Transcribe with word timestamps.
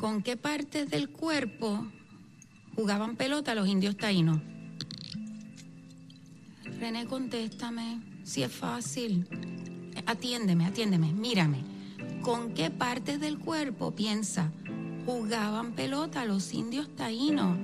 ¿con 0.00 0.22
qué 0.22 0.38
partes 0.38 0.88
del 0.88 1.10
cuerpo 1.10 1.86
jugaban 2.74 3.16
pelota 3.16 3.54
los 3.54 3.68
indios 3.68 3.98
taínos? 3.98 4.40
René, 6.80 7.04
contéstame, 7.06 8.00
si 8.24 8.42
es 8.42 8.50
fácil. 8.50 9.28
Atiéndeme, 10.06 10.64
atiéndeme, 10.64 11.12
mírame. 11.12 11.58
¿Con 12.22 12.54
qué 12.54 12.70
partes 12.70 13.20
del 13.20 13.38
cuerpo 13.38 13.94
piensa 13.94 14.50
jugaban 15.04 15.74
pelota 15.74 16.24
los 16.24 16.54
indios 16.54 16.88
taínos? 16.96 17.58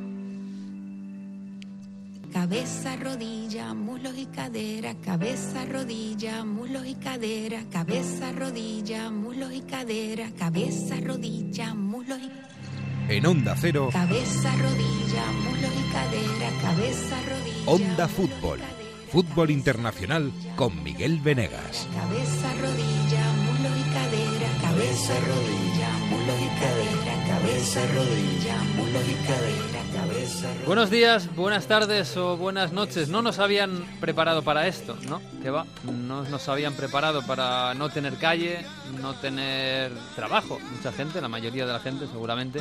Cabeza, 2.34 2.96
rodilla, 2.96 3.72
muslos 3.72 4.18
y 4.18 4.26
cadera, 4.26 4.94
cabeza, 4.96 5.64
rodilla, 5.64 6.44
muslos 6.44 6.86
y 6.86 6.96
cadera, 6.96 7.64
cabeza, 7.70 8.30
rodilla, 8.32 9.10
muslos 9.10 9.54
y 9.54 9.62
cadera, 9.62 10.30
cabeza, 10.32 10.96
rodilla, 11.00 11.72
muslos 11.72 11.85
y 12.08 13.12
En 13.12 13.26
Onda 13.26 13.54
Cero, 13.58 13.88
cabeza, 13.92 14.52
rodilla, 14.56 15.32
muslos 15.44 15.72
y 15.72 15.92
cadera, 15.92 16.50
cabeza, 16.62 17.16
rodilla. 17.28 17.70
Onda 17.70 18.08
Fútbol. 18.08 18.58
cadera, 18.60 18.86
Fútbol 19.10 19.50
Internacional 19.50 20.32
con 20.56 20.82
Miguel 20.82 21.20
Venegas. 21.20 21.88
Cabeza, 21.94 22.52
rodilla, 22.60 23.32
muslos 23.44 23.72
y 23.78 23.82
cadera, 23.94 24.48
cabeza, 24.62 25.14
rodilla, 25.20 25.90
muslos 26.10 26.36
y 26.42 26.60
cadera, 26.60 27.15
cabeza, 27.40 27.80
rodilla, 27.94 28.56
muslos 28.76 29.02
y 29.08 29.14
cadera, 29.26 29.82
cabeza, 29.94 30.46
rodilla. 30.48 30.66
Buenos 30.66 30.90
días, 30.90 31.34
buenas 31.36 31.66
tardes 31.66 32.16
o 32.16 32.36
buenas 32.36 32.72
noches. 32.72 33.08
No 33.08 33.20
nos 33.20 33.38
habían 33.38 33.84
preparado 34.00 34.42
para 34.42 34.66
esto, 34.66 34.96
¿no? 35.08 35.20
¿Qué 35.42 35.50
va? 35.50 35.66
No 35.84 36.22
nos 36.24 36.48
habían 36.48 36.72
preparado 36.74 37.22
para 37.26 37.74
no 37.74 37.90
tener 37.90 38.16
calle, 38.16 38.64
no 39.02 39.14
tener 39.16 39.92
trabajo. 40.14 40.58
Mucha 40.76 40.92
gente, 40.92 41.20
la 41.20 41.28
mayoría 41.28 41.66
de 41.66 41.72
la 41.74 41.80
gente 41.80 42.06
seguramente, 42.06 42.60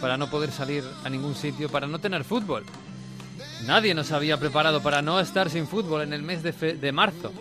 para 0.00 0.16
no 0.16 0.30
poder 0.30 0.52
salir 0.52 0.84
a 1.04 1.10
ningún 1.10 1.34
sitio, 1.34 1.68
para 1.68 1.86
no 1.88 1.98
tener 1.98 2.22
fútbol. 2.24 2.64
Nadie 3.66 3.94
nos 3.94 4.12
había 4.12 4.36
preparado 4.38 4.80
para 4.82 5.02
no 5.02 5.18
estar 5.18 5.50
sin 5.50 5.66
fútbol 5.66 6.02
en 6.02 6.12
el 6.12 6.22
mes 6.22 6.42
de, 6.42 6.52
fe- 6.52 6.74
de 6.74 6.92
marzo. 6.92 7.32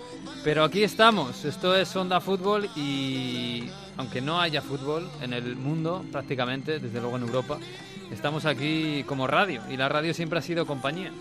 Pero 0.44 0.63
aquí 0.63 0.83
estamos, 0.83 1.45
esto 1.45 1.75
es 1.75 1.95
Onda 1.95 2.19
Fútbol 2.19 2.67
y 2.75 3.69
aunque 3.97 4.22
no 4.22 4.41
haya 4.41 4.61
fútbol 4.61 5.09
en 5.22 5.33
el 5.33 5.55
mundo 5.55 6.03
prácticamente, 6.11 6.80
desde 6.80 6.99
luego 6.99 7.17
en 7.17 7.23
Europa, 7.23 7.58
estamos 8.11 8.45
aquí 8.45 9.03
como 9.08 9.27
radio 9.27 9.61
y 9.69 9.77
la 9.77 9.89
radio 9.89 10.13
siempre 10.13 10.39
ha 10.39 10.41
sido 10.41 10.66
compañía. 10.66 11.11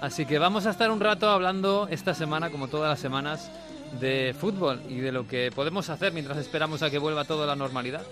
Así 0.00 0.24
que 0.24 0.38
vamos 0.38 0.66
a 0.66 0.70
estar 0.70 0.90
un 0.90 1.00
rato 1.00 1.28
hablando 1.28 1.86
esta 1.90 2.14
semana, 2.14 2.50
como 2.50 2.68
todas 2.68 2.88
las 2.88 3.00
semanas, 3.00 3.50
de 4.00 4.34
fútbol 4.38 4.80
y 4.88 4.96
de 4.96 5.12
lo 5.12 5.26
que 5.26 5.50
podemos 5.54 5.90
hacer 5.90 6.12
mientras 6.12 6.38
esperamos 6.38 6.82
a 6.82 6.90
que 6.90 6.98
vuelva 6.98 7.24
toda 7.24 7.46
la 7.46 7.56
normalidad. 7.56 8.02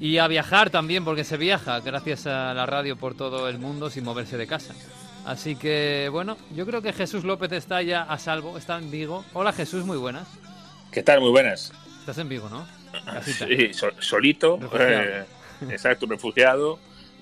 Y 0.00 0.18
a 0.18 0.26
viajar 0.26 0.70
también, 0.70 1.04
porque 1.04 1.24
se 1.24 1.36
viaja 1.36 1.80
gracias 1.80 2.26
a 2.26 2.52
la 2.52 2.66
radio 2.66 2.96
por 2.96 3.14
todo 3.14 3.48
el 3.48 3.58
mundo 3.58 3.90
sin 3.90 4.04
moverse 4.04 4.36
de 4.36 4.46
casa. 4.46 4.74
Así 5.24 5.56
que, 5.56 6.08
bueno, 6.10 6.36
yo 6.54 6.66
creo 6.66 6.82
que 6.82 6.92
Jesús 6.92 7.24
López 7.24 7.50
está 7.52 7.80
ya 7.82 8.02
a 8.02 8.18
salvo, 8.18 8.58
está 8.58 8.76
en 8.76 8.90
Vigo. 8.90 9.24
Hola 9.32 9.52
Jesús, 9.52 9.84
muy 9.84 9.96
buenas. 9.96 10.28
¿Qué 10.90 11.02
tal? 11.02 11.20
Muy 11.20 11.30
buenas. 11.30 11.72
Estás 12.04 12.18
en 12.18 12.28
Vigo, 12.28 12.50
¿no? 12.50 12.66
Casita. 13.06 13.46
Sí, 13.46 13.72
sol- 13.72 13.94
solito, 13.98 14.58
Refugiado. 14.60 15.02
eh, 15.02 15.24
exacto, 15.70 16.04
refugiado. 16.06 16.78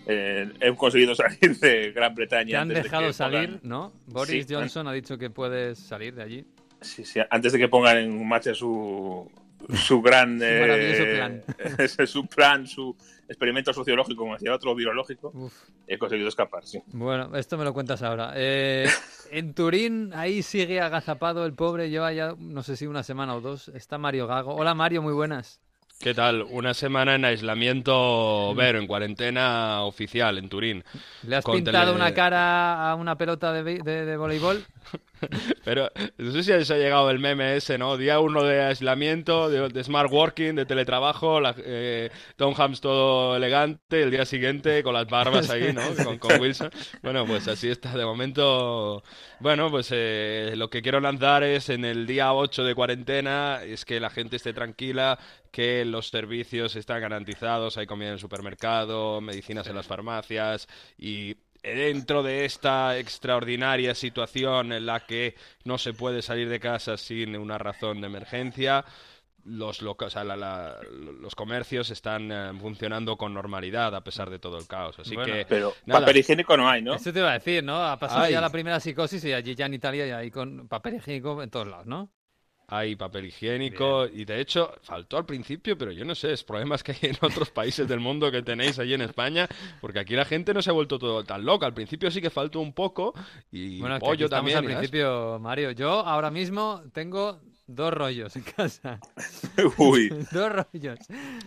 Eh, 0.07 0.51
he 0.61 0.75
conseguido 0.75 1.15
salir 1.15 1.57
de 1.61 1.93
Gran 1.93 2.13
Bretaña. 2.17 2.49
Te 2.51 2.57
han 2.57 2.63
antes 2.63 2.77
de 2.79 2.83
dejado 2.83 3.07
que 3.07 3.13
salir, 3.13 3.49
pongan- 3.51 3.61
¿no? 3.63 3.93
Boris 4.09 4.45
Sí, 4.49 4.53
Johnson 4.55 4.89
ha 4.89 4.93
dicho 4.93 5.17
que 5.17 5.31
puedes 5.31 5.79
salir 5.79 6.17
de 6.17 6.23
allí. 6.25 6.45
sí, 6.81 7.05
sí, 7.05 7.21
antes 7.31 7.53
de 7.53 7.61
que 7.61 7.69
pongan 7.69 7.97
en 7.99 8.27
marcha 8.27 8.53
su, 8.55 9.31
su 9.75 10.03
gran. 10.03 10.39
Su 10.39 10.45
eh, 10.45 11.15
plan. 11.17 11.43
ese, 11.79 12.07
su 12.07 12.27
plan, 12.27 12.67
su 12.67 12.97
experimento 13.29 13.73
sociológico, 13.73 14.23
como 14.23 14.35
decía 14.35 14.55
otro 14.55 14.75
virológico. 14.75 15.31
Uf. 15.35 15.53
He 15.87 15.99
conseguido 15.99 16.29
escapar, 16.29 16.65
sí. 16.65 16.81
Bueno, 16.89 17.35
esto 17.37 17.57
me 17.59 17.65
lo 17.65 17.73
cuentas 17.73 18.03
ahora. 18.03 18.33
Eh, 18.37 18.89
en 19.31 19.55
Turín, 19.55 20.13
ahí 20.15 20.43
sigue 20.43 20.81
agazapado 20.81 21.45
el 21.47 21.55
pobre, 21.55 21.91
lleva 21.91 22.13
ya, 22.13 22.35
no 22.39 22.63
sé 22.63 22.77
si 22.77 22.87
una 22.87 23.03
semana 23.03 23.35
o 23.35 23.41
dos. 23.41 23.69
Está 23.69 23.99
Mario 23.99 24.27
Gago. 24.27 24.55
Hola 24.55 24.75
Mario, 24.75 25.03
muy 25.03 25.13
buenas. 25.15 25.61
¿Qué 26.01 26.15
tal? 26.15 26.43
Una 26.43 26.75
semana 26.75 27.15
en 27.15 27.25
aislamiento, 27.25 28.53
Vero, 28.57 28.81
en 28.81 28.89
cuarentena 28.89 29.83
oficial 29.83 30.37
en 30.37 30.49
Turín. 30.49 30.85
¿Le 31.23 31.37
has 31.37 31.45
Con 31.45 31.55
pintado 31.55 31.93
tele- 31.93 31.97
una 31.97 32.13
cara 32.13 32.91
a 32.91 32.95
una 32.97 33.17
pelota 33.17 33.53
de- 33.53 33.79
de 33.83 34.17
voleibol? 34.17 34.65
Pero 35.65 35.91
no 36.19 36.33
sé 36.33 36.43
si 36.43 36.53
os 36.53 36.71
ha 36.71 36.77
llegado 36.77 37.11
el 37.11 37.19
meme 37.19 37.57
ese, 37.57 37.79
¿no? 37.79 37.97
Día 37.97 38.21
uno 38.21 38.43
de 38.43 38.63
aislamiento, 38.63 39.49
de, 39.49 39.69
de 39.69 39.85
smart 39.85 40.11
working, 40.11 40.55
de 40.55 40.67
teletrabajo, 40.67 41.41
la, 41.41 41.55
eh, 41.59 42.11
Tom 42.37 42.55
Hanks 42.57 42.81
todo 42.81 43.37
elegante, 43.37 44.03
el 44.03 44.11
día 44.11 44.25
siguiente 44.25 44.83
con 44.83 44.95
las 44.95 45.07
barbas 45.07 45.51
ahí, 45.51 45.73
¿no? 45.73 45.83
Con, 46.05 46.19
con 46.19 46.41
Wilson. 46.41 46.71
Bueno, 47.03 47.27
pues 47.27 47.47
así 47.49 47.69
está 47.69 47.97
de 47.97 48.05
momento. 48.05 49.03
Bueno, 49.41 49.71
pues 49.71 49.89
eh, 49.93 50.55
lo 50.57 50.71
que 50.71 50.83
quiero 50.83 51.01
lanzar 51.01 51.43
es 51.45 51.69
en 51.69 51.85
el 51.85 52.07
día 52.07 52.33
8 52.33 52.65
de 52.65 52.75
cuarentena, 52.75 53.63
es 53.63 53.85
que 53.85 54.01
la 54.01 54.11
gente 54.11 54.37
esté 54.37 54.53
tranquila, 54.53 55.19
que 55.51 55.85
los 55.85 56.09
servicios 56.09 56.77
están 56.77 57.01
garantizados, 57.01 57.77
hay 57.77 57.87
comida 57.87 58.09
en 58.09 58.15
el 58.15 58.21
supermercado, 58.21 59.21
medicinas 59.21 59.67
en 59.67 59.77
las 59.77 59.87
farmacias 59.87 60.67
y 60.97 61.37
dentro 61.63 62.23
de 62.23 62.45
esta 62.45 62.99
extraordinaria 62.99 63.95
situación 63.95 64.73
en 64.73 64.87
la 64.87 65.01
que 65.01 65.35
no 65.65 65.79
se 65.79 65.93
puede 65.95 66.23
salir 66.23 66.49
de 66.49 66.59
casa 66.61 66.97
sin 66.97 67.37
una 67.37 67.59
razón 67.59 68.01
de 68.01 68.07
emergencia, 68.09 68.85
los, 69.45 69.83
o 69.83 70.11
sea, 70.11 70.23
la- 70.23 70.37
la- 70.37 70.77
los 71.21 71.35
comercios 71.35 71.91
están 71.91 72.31
eh, 72.31 72.53
funcionando 72.61 73.17
con 73.17 73.35
normalidad 73.35 73.95
a 73.97 74.01
pesar 74.05 74.31
de 74.31 74.39
todo 74.39 74.57
el 74.59 74.69
caos. 74.69 74.99
Así 75.01 75.15
Bueno, 75.17 75.33
que, 75.35 75.45
Pero 75.49 75.73
nada. 75.87 76.01
papel 76.01 76.19
higiénico 76.19 76.57
no 76.57 76.69
hay, 76.69 76.81
¿no? 76.83 76.95
Eso 76.95 77.13
te 77.13 77.19
iba 77.19 77.31
a 77.31 77.35
decir, 77.35 77.63
¿no? 77.65 77.83
Ha 77.85 77.99
pasado 77.99 78.23
Ay. 78.23 78.33
ya 78.33 78.41
la 78.41 78.51
primera 78.51 78.79
psicosis 78.79 79.25
y 79.25 79.33
allí 79.33 79.55
ya 79.57 79.67
en 79.67 79.75
Italia 79.75 80.07
ya 80.07 80.19
hay 80.19 80.31
con 80.31 80.69
papel 80.69 80.95
higiénico 80.95 81.43
en 81.43 81.51
todos 81.51 81.67
lados, 81.67 81.87
¿no? 81.87 82.09
Hay 82.73 82.97
papel 82.97 83.27
higiénico 83.27 84.07
y 84.07 84.25
de 84.25 84.41
hecho 84.41 84.73
faltó 84.83 85.19
al 85.19 85.27
principio, 85.27 85.77
pero 85.77 85.93
yo 85.93 86.07
no 86.07 86.15
sé, 86.15 86.33
es 86.33 86.43
problemas 86.43 86.83
que 86.83 86.93
hay 86.93 86.99
en 87.03 87.17
otros 87.21 87.51
países 87.51 87.87
del 87.87 88.01
mundo 88.01 88.31
que 88.33 88.43
tenéis 88.43 88.79
allí 88.79 88.95
en 88.95 89.03
España, 89.03 89.47
porque 89.83 89.99
aquí 89.99 90.17
la 90.17 90.25
gente 90.25 90.55
no 90.55 90.63
se 90.63 90.71
ha 90.71 90.73
vuelto 90.73 90.99
todo 90.99 91.23
tan 91.23 91.45
loca. 91.45 91.67
Al 91.67 91.75
principio 91.75 92.11
sí 92.11 92.23
que 92.23 92.31
faltó 92.31 92.61
un 92.61 92.73
poco 92.73 93.13
y 93.51 93.79
Bueno, 93.79 93.97
es 93.97 94.01
que 94.01 94.07
aquí 94.07 94.17
pollo 94.17 94.29
también. 94.31 94.59
al 94.59 94.65
principio, 94.65 95.39
Mario. 95.39 95.73
Yo 95.73 96.01
ahora 96.01 96.31
mismo 96.31 96.83
tengo 96.95 97.41
dos 97.67 97.93
rollos 97.93 98.35
en 98.37 98.43
casa. 98.43 98.99
Uy, 99.77 100.09
dos 100.33 100.51
rollos. 100.51 100.99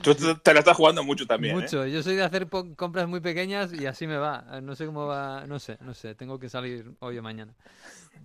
tú 0.04 0.14
te 0.14 0.54
la 0.54 0.60
estás 0.60 0.78
jugando 0.78 1.04
mucho 1.04 1.26
también. 1.26 1.58
¿eh? 1.58 1.62
Mucho. 1.62 1.88
Yo 1.88 2.04
soy 2.04 2.16
de 2.16 2.24
hacer 2.24 2.48
compras 2.76 3.08
muy 3.08 3.20
pequeñas 3.20 3.74
y 3.74 3.88
así 3.88 4.06
me 4.06 4.18
va. 4.18 4.62
No 4.62 4.76
sé 4.76 4.86
cómo 4.86 5.08
va, 5.08 5.46
no 5.48 5.58
sé, 5.58 5.78
no 5.82 5.96
sé. 5.96 6.14
Tengo 6.14 6.38
que 6.38 6.50
salir 6.50 6.92
hoy 7.00 7.18
o 7.18 7.24
mañana. 7.24 7.56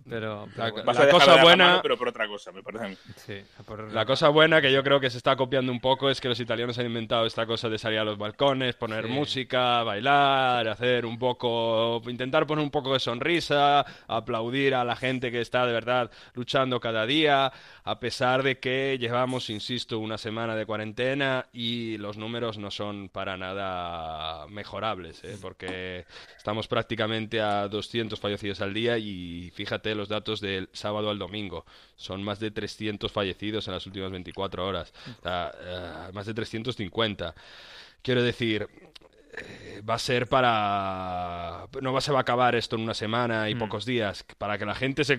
Pero, 0.08 0.48
pero 0.56 0.66
La- 0.68 0.82
cosa 0.84 1.06
de 1.06 1.12
dar 1.12 1.26
la 1.36 1.42
buena- 1.42 1.66
mano, 1.68 1.80
pero 1.82 1.96
por 1.98 2.08
otra 2.08 2.26
cosa, 2.26 2.50
me 2.52 2.62
parece 2.62 2.84
a 2.84 2.88
mí. 2.88 2.96
sí, 3.16 3.34
por- 3.66 3.92
La 3.92 4.04
cosa 4.06 4.28
buena 4.28 4.60
que 4.60 4.72
yo 4.72 4.82
creo 4.82 4.98
que 4.98 5.10
se 5.10 5.18
está 5.18 5.36
copiando 5.36 5.70
un 5.70 5.80
poco 5.80 6.08
es 6.10 6.20
que 6.20 6.28
los 6.28 6.40
italianos 6.40 6.78
han 6.78 6.86
inventado 6.86 7.26
esta 7.26 7.46
cosa 7.46 7.68
de 7.68 7.78
salir 7.78 7.98
a 7.98 8.04
los 8.04 8.18
balcones, 8.18 8.74
poner 8.76 9.06
Sí. 9.06 9.12
música, 9.12 9.82
bailar, 9.82 10.66
hacer 10.68 11.04
un 11.06 11.18
poco, 11.18 12.02
intentar 12.08 12.46
poner 12.46 12.64
un 12.64 12.70
poco 12.70 12.92
de 12.94 13.00
sonrisa, 13.00 13.84
aplaudir 14.08 14.74
a 14.74 14.84
la 14.84 14.96
gente 14.96 15.30
que 15.30 15.40
está 15.40 15.66
de 15.66 15.72
verdad 15.72 16.10
luchando 16.34 16.80
cada 16.80 17.06
día, 17.06 17.52
a 17.84 17.98
pesar 18.00 18.42
de 18.42 18.58
que 18.58 18.96
llevamos, 18.98 19.50
insisto, 19.50 19.98
una 19.98 20.18
semana 20.18 20.56
de 20.56 20.66
cuarentena 20.66 21.46
y 21.52 21.98
los 21.98 22.16
números 22.16 22.58
no 22.58 22.70
son 22.70 23.08
para 23.10 23.36
nada 23.36 24.46
mejorables, 24.48 25.22
¿eh? 25.24 25.36
porque 25.40 26.04
estamos 26.36 26.66
prácticamente 26.68 27.40
a 27.40 27.68
200 27.68 28.18
fallecidos 28.18 28.60
al 28.60 28.74
día 28.74 28.98
y 28.98 29.50
fíjate 29.54 29.89
los 29.94 30.08
datos 30.08 30.40
del 30.40 30.68
sábado 30.72 31.10
al 31.10 31.18
domingo. 31.18 31.64
Son 31.96 32.22
más 32.22 32.40
de 32.40 32.50
300 32.50 33.10
fallecidos 33.10 33.66
en 33.68 33.74
las 33.74 33.86
últimas 33.86 34.10
24 34.10 34.66
horas. 34.66 34.92
O 35.18 35.22
sea, 35.22 35.52
eh, 35.60 36.12
más 36.12 36.26
de 36.26 36.34
350. 36.34 37.34
Quiero 38.02 38.22
decir, 38.22 38.68
eh, 39.32 39.82
va 39.88 39.94
a 39.94 39.98
ser 39.98 40.26
para... 40.28 41.66
No 41.80 41.92
va- 41.92 42.00
se 42.00 42.12
va 42.12 42.18
a 42.18 42.22
acabar 42.22 42.54
esto 42.54 42.76
en 42.76 42.82
una 42.82 42.94
semana 42.94 43.48
y 43.48 43.54
Mm. 43.54 43.58
pocos 43.58 43.84
días. 43.84 44.24
Para 44.38 44.58
que 44.58 44.66
la 44.66 44.74
gente 44.74 45.04
se, 45.04 45.18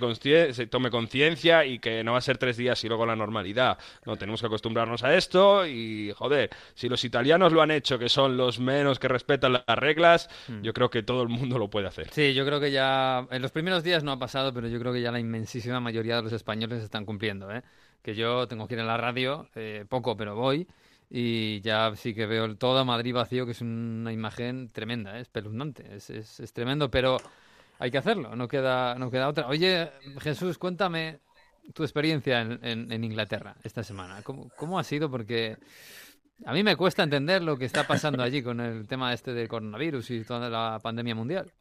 se 0.54 0.68
tome 0.68 0.90
conciencia 0.90 1.66
y 1.66 1.80
que 1.80 2.04
no 2.04 2.12
va 2.14 2.18
a 2.18 2.22
ser 2.22 2.38
tres 2.38 2.58
días 2.58 2.84
y 2.84 2.88
luego 2.88 3.06
la 3.06 3.16
normalidad. 3.16 3.78
No, 4.06 4.18
tenemos 4.18 4.42
que 4.42 4.48
acostumbrarnos 4.48 5.04
a 5.04 5.16
esto 5.16 5.66
y, 5.66 6.12
joder, 6.16 6.50
si 6.74 6.90
los 6.90 7.04
italianos 7.06 7.54
lo 7.54 7.62
han 7.62 7.72
hecho, 7.72 7.98
que 7.98 8.10
son 8.10 8.38
los 8.38 8.60
menos 8.60 9.00
que 9.00 9.08
respetan 9.08 9.54
las 9.54 9.78
reglas, 9.78 10.30
Mm. 10.48 10.62
yo 10.62 10.74
creo 10.74 10.90
que 10.90 11.04
todo 11.04 11.24
el 11.24 11.30
mundo 11.30 11.58
lo 11.58 11.70
puede 11.70 11.88
hacer. 11.88 12.10
Sí, 12.12 12.34
yo 12.34 12.46
creo 12.46 12.60
que 12.60 12.72
ya 12.72 13.26
en 13.32 13.42
los 13.42 13.52
primeros 13.52 13.84
días 13.84 14.04
no 14.04 14.12
ha 14.12 14.20
pasado, 14.20 14.54
pero 14.54 14.68
yo 14.68 14.80
creo 14.80 14.94
que 14.94 15.02
ya 15.02 15.12
la 15.12 15.20
inmensísima 15.20 15.80
mayoría 15.80 16.18
de 16.18 16.24
los 16.24 16.34
españoles 16.34 16.84
están 16.84 17.06
cumpliendo, 17.06 17.52
¿eh? 17.52 17.62
Que 18.02 18.16
yo 18.16 18.48
tengo 18.48 18.68
que 18.68 18.74
ir 18.74 18.80
a 18.80 18.84
la 18.86 18.98
radio, 18.98 19.48
eh, 19.56 19.86
poco, 19.88 20.18
pero 20.18 20.36
voy, 20.36 20.68
y 21.14 21.60
ya 21.62 21.94
sí 21.98 22.14
que 22.16 22.26
veo 22.26 22.56
todo 22.56 22.86
Madrid 22.86 23.14
vacío, 23.14 23.46
que 23.46 23.52
es 23.52 23.62
una 23.62 24.14
imagen 24.14 24.70
tremenda, 24.70 25.18
¿eh? 25.18 25.22
espeluznante, 25.22 25.84
es, 25.96 26.10
es, 26.10 26.40
es 26.40 26.54
tremendo, 26.54 26.90
pero 26.90 27.18
hay 27.80 27.92
que 27.92 27.98
hacerlo, 27.98 28.34
no 28.36 28.48
queda, 28.48 28.96
no 28.96 29.12
queda 29.12 29.28
otra. 29.28 29.48
Oye, 29.48 29.92
Jesús, 30.22 30.58
cuéntame 30.58 31.20
tu 31.74 31.84
experiencia 31.84 32.42
en, 32.42 32.60
en- 32.92 33.04
Inglaterra 33.04 33.56
esta 33.64 33.84
semana. 33.84 34.22
¿Cómo, 34.24 34.50
cómo 34.56 34.80
ha 34.80 34.84
sido? 34.84 35.12
Porque 35.12 35.58
A 36.46 36.54
mí 36.54 36.64
me 36.64 36.76
cuesta 36.76 37.04
entender 37.04 37.42
lo 37.44 37.58
que 37.58 37.66
está 37.66 37.86
pasando 37.86 38.24
allí 38.24 38.42
con 38.42 38.60
el 38.62 38.88
tema 38.88 39.14
este 39.14 39.34
del 39.34 39.48
coronavirus 39.48 40.12
y 40.12 40.24
toda 40.24 40.50
la 40.50 40.80
pandemia 40.82 41.14
mundial. 41.16 41.52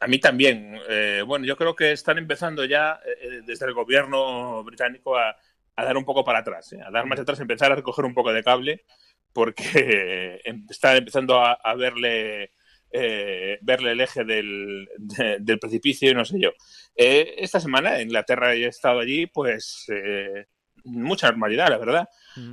A, 0.00 0.06
mí 0.06 0.18
también. 0.18 0.78
Eh, 0.88 1.22
bueno, 1.26 1.44
yo 1.46 1.56
creo 1.56 1.74
que 1.76 1.92
están 1.92 2.18
empezando 2.18 2.64
ya 2.64 2.98
eh, 3.04 3.42
desde 3.44 3.66
el 3.66 3.74
gobierno 3.74 4.62
británico 4.64 5.16
a, 5.16 5.36
a 5.76 5.84
dar 5.84 5.96
un 5.96 6.04
poco 6.04 6.24
para 6.24 6.38
atrás, 6.40 6.72
¿eh? 6.72 6.80
a 6.84 6.90
dar 6.90 7.06
más 7.06 7.20
atrás, 7.20 7.38
empezar 7.40 7.70
a 7.72 7.76
recoger 7.76 8.04
un 8.04 8.14
poco 8.14 8.32
de 8.32 8.42
cable, 8.42 8.84
porque 9.32 10.40
em, 10.44 10.66
están 10.70 10.96
empezando 10.96 11.38
a, 11.40 11.52
a 11.52 11.74
verle 11.74 12.50
eh, 12.90 13.58
verle 13.62 13.92
el 13.92 14.00
eje 14.00 14.24
del, 14.24 14.88
de- 14.96 15.38
del 15.40 15.58
precipicio 15.58 16.10
y 16.10 16.14
no 16.14 16.24
sé 16.24 16.40
yo. 16.40 16.50
Eh, 16.94 17.34
esta 17.38 17.60
semana 17.60 17.96
en 17.96 18.02
Inglaterra 18.08 18.54
he 18.54 18.64
estado 18.66 19.00
allí, 19.00 19.26
pues 19.26 19.84
eh, 19.88 20.46
mucha 20.84 21.28
normalidad, 21.30 21.68
la 21.68 21.78
verdad. 21.78 22.08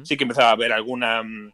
Sí 0.05 0.17
que 0.17 0.23
empezaba 0.23 0.49
a 0.49 0.53
haber 0.53 0.73
alguna 0.73 1.23
mm, 1.23 1.53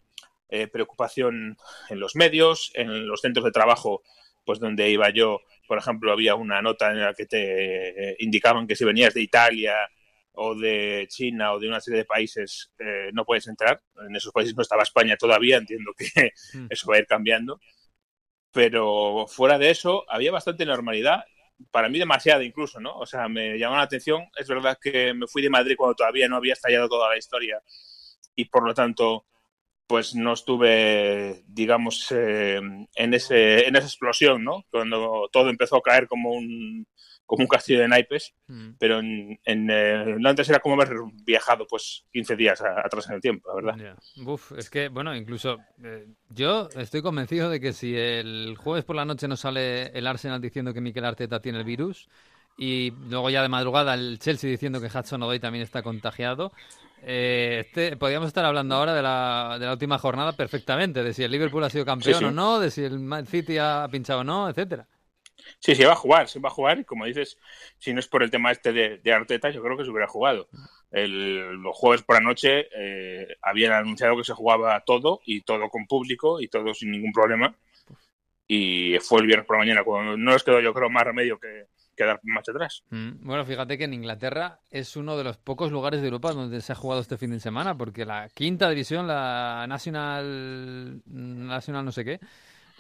eh, 0.50 0.68
preocupación 0.68 1.58
en 1.90 2.00
los 2.00 2.16
medios, 2.16 2.72
en 2.74 3.06
los 3.08 3.22
centros 3.22 3.46
de 3.46 3.52
trabajo, 3.52 4.02
pues 4.46 4.60
donde 4.60 4.90
iba 4.90 5.10
yo, 5.12 5.42
por 5.68 5.78
ejemplo, 5.78 6.12
había 6.12 6.34
una 6.34 6.62
nota 6.62 6.90
en 6.92 7.02
la 7.02 7.14
que 7.14 7.26
te 7.28 8.12
eh, 8.12 8.16
indicaban 8.20 8.66
que 8.66 8.76
si 8.76 8.86
venías 8.86 9.14
de 9.14 9.22
Italia 9.22 9.76
o 10.42 10.56
de 10.56 11.06
China 11.10 11.54
o 11.54 11.60
de 11.60 11.68
una 11.68 11.82
serie 11.82 12.00
de 12.00 12.06
países 12.06 12.72
eh, 12.80 13.10
no 13.14 13.26
puedes 13.26 13.48
entrar. 13.48 13.82
En 14.08 14.16
esos 14.16 14.32
países 14.32 14.56
no 14.56 14.62
estaba 14.62 14.84
España 14.84 15.18
todavía, 15.18 15.58
entiendo 15.58 15.92
que 15.98 16.32
Mm. 16.54 16.68
eso 16.70 16.90
va 16.90 16.96
a 16.96 17.00
ir 17.00 17.08
cambiando. 17.08 17.60
Pero 18.52 19.26
fuera 19.28 19.58
de 19.58 19.70
eso, 19.70 20.06
había 20.10 20.32
bastante 20.32 20.66
normalidad. 20.66 21.24
Para 21.72 21.90
mí 21.90 22.00
demasiada 22.00 22.44
incluso, 22.44 22.80
¿no? 22.80 22.98
O 22.98 23.06
sea, 23.06 23.28
me 23.28 23.60
llamó 23.60 23.76
la 23.76 23.84
atención. 23.84 24.24
Es 24.38 24.48
verdad 24.48 24.78
que 24.82 25.14
me 25.14 25.28
fui 25.28 25.42
de 25.42 25.50
Madrid 25.50 25.76
cuando 25.78 25.96
todavía 25.96 26.28
no 26.30 26.38
había 26.38 26.54
estallado 26.54 26.88
toda 26.88 27.10
la 27.10 27.18
historia 27.18 27.62
y 28.36 28.46
por 28.46 28.66
lo 28.66 28.74
tanto, 28.74 29.26
pues 29.86 30.16
no 30.16 30.34
estuve, 30.34 31.44
digamos, 31.48 32.08
eh, 32.12 32.62
en, 32.96 33.14
ese, 33.14 33.68
en 33.68 33.76
esa 33.76 33.88
explosión, 33.88 34.44
¿no? 34.44 34.64
Cuando 34.72 35.28
todo 35.32 35.50
empezó 35.50 35.76
a 35.78 35.82
caer 35.82 36.08
como 36.08 36.32
un, 36.32 36.88
como 37.30 37.44
un 37.44 37.48
castillo 37.48 37.80
de 37.82 37.88
naipes, 37.88 38.34
Mm. 38.48 38.70
pero 38.80 38.98
en, 39.00 39.40
en 39.46 39.70
eh, 39.70 40.16
Londres 40.18 40.50
era 40.50 40.58
como 40.60 40.74
haber 40.74 40.96
viajado 41.24 41.68
pues 41.68 42.04
15 42.12 42.36
días 42.36 42.60
a- 42.62 42.80
atrás 42.84 43.08
en 43.08 43.16
el 43.16 43.22
tiempo, 43.22 43.48
la 43.50 43.56
verdad. 43.76 43.98
Uf, 44.26 44.52
es 44.54 44.68
que, 44.72 44.88
bueno, 44.90 45.16
incluso 45.16 45.58
eh, 45.84 46.08
yo 46.30 46.68
estoy 46.76 47.04
convencido 47.04 47.52
de 47.52 47.60
que 47.60 47.72
si 47.72 47.96
el 47.96 48.56
jueves 48.58 48.84
por 48.84 48.96
la 48.96 49.06
noche 49.06 49.28
no 49.28 49.38
sale 49.38 49.88
el 49.98 50.08
Arsenal 50.08 50.42
diciendo 50.42 50.74
que 50.74 50.82
Mikel 50.82 51.06
Arteta 51.06 51.40
tiene 51.40 51.60
el 51.60 51.66
virus 51.66 52.10
y 52.58 52.92
luego 53.10 53.30
ya 53.30 53.44
de 53.44 53.50
madrugada 53.50 53.94
el 53.94 54.18
Chelsea 54.18 54.50
diciendo 54.50 54.82
que 54.82 54.88
Hudson 54.88 55.22
Odoi 55.22 55.40
también 55.40 55.64
está 55.64 55.84
contagiado, 55.84 56.52
eh, 57.04 57.64
este, 57.66 57.96
podríamos 57.96 58.28
estar 58.28 58.44
hablando 58.44 58.74
ahora 58.76 58.96
de 58.96 59.04
la, 59.04 59.58
de 59.60 59.66
la 59.68 59.74
última 59.74 60.00
jornada 60.00 60.32
perfectamente, 60.34 61.04
de 61.04 61.14
si 61.14 61.24
el 61.24 61.32
Liverpool 61.32 61.64
ha 61.64 61.70
sido 61.70 61.86
campeón 61.86 62.16
Sí, 62.16 62.20
sí. 62.20 62.26
o 62.26 62.32
no, 62.32 62.60
de 62.60 62.72
si 62.72 62.84
el 62.84 63.00
City 63.28 63.60
ha 63.60 63.88
pinchado 63.92 64.22
o 64.22 64.24
no, 64.24 64.50
etcétera. 64.50 64.88
Sí, 65.60 65.74
sí, 65.76 65.84
va 65.84 65.94
a 65.94 65.96
jugar, 65.96 66.28
se 66.28 66.40
va 66.40 66.50
a 66.50 66.54
jugar 66.54 66.80
y 66.80 66.86
como 66.86 67.06
dices, 67.06 67.38
si 67.78 67.94
no 67.94 68.00
es 68.00 68.08
por 68.08 68.22
el 68.24 68.30
tema 68.32 68.52
este 68.52 68.72
de, 68.72 68.98
de 69.00 69.14
Arteta, 69.14 69.50
yo 69.50 69.62
creo 69.64 69.76
que 69.78 69.84
se 69.84 69.90
hubiera 69.90 70.08
jugado. 70.08 70.48
El, 70.92 71.56
los 71.62 71.76
jueves 71.76 72.04
por 72.04 72.16
la 72.16 72.22
noche 72.22 72.68
eh, 72.76 73.28
habían 73.42 73.74
anunciado 73.74 74.18
que 74.18 74.24
se 74.24 74.34
jugaba 74.34 74.80
todo 74.86 75.22
y 75.26 75.42
todo 75.42 75.70
con 75.70 75.86
público 75.86 76.42
y 76.42 76.48
todo 76.48 76.74
sin 76.74 76.92
ningún 76.92 77.12
problema. 77.12 77.56
Y 78.48 78.98
fue 79.00 79.22
el 79.22 79.28
viernes 79.28 79.46
por 79.46 79.58
la 79.58 79.64
mañana 79.64 79.84
cuando 79.84 80.18
no 80.18 80.32
les 80.32 80.44
quedó 80.44 80.60
yo 80.60 80.74
creo 80.74 80.90
más 80.90 81.04
remedio 81.04 81.40
que, 81.40 81.68
que 81.96 82.06
dar 82.06 82.20
marcha 82.24 82.52
atrás. 82.52 82.84
Mm, 82.90 83.28
Bueno, 83.28 83.46
fíjate 83.46 83.78
que 83.78 83.84
en 83.84 83.94
Inglaterra 83.94 84.60
es 84.72 84.96
uno 84.96 85.18
de 85.18 85.24
los 85.24 85.38
pocos 85.38 85.72
lugares 85.72 86.00
de 86.02 86.08
Europa 86.08 86.32
donde 86.32 86.62
se 86.62 86.72
ha 86.72 86.76
jugado 86.76 87.02
este 87.02 87.18
fin 87.18 87.32
de 87.32 87.40
semana, 87.40 87.78
porque 87.78 88.06
la 88.06 88.30
quinta 88.30 88.70
división, 88.70 89.06
la 89.06 89.66
National, 89.68 91.02
National 91.06 91.86
no 91.86 91.92
sé 91.92 92.06
qué, 92.06 92.20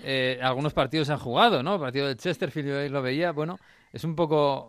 eh, 0.04 0.40
algunos 0.42 0.74
partidos 0.74 1.08
se 1.08 1.14
han 1.14 1.20
jugado, 1.20 1.62
¿no? 1.64 1.76
El 1.76 1.80
partido 1.82 2.08
del 2.08 2.18
Chesterfield 2.18 2.68
yo 2.70 2.80
ahí 2.80 2.90
lo 2.90 3.02
veía, 3.02 3.32
bueno, 3.32 3.58
es 3.94 4.04
un 4.04 4.16
poco 4.16 4.68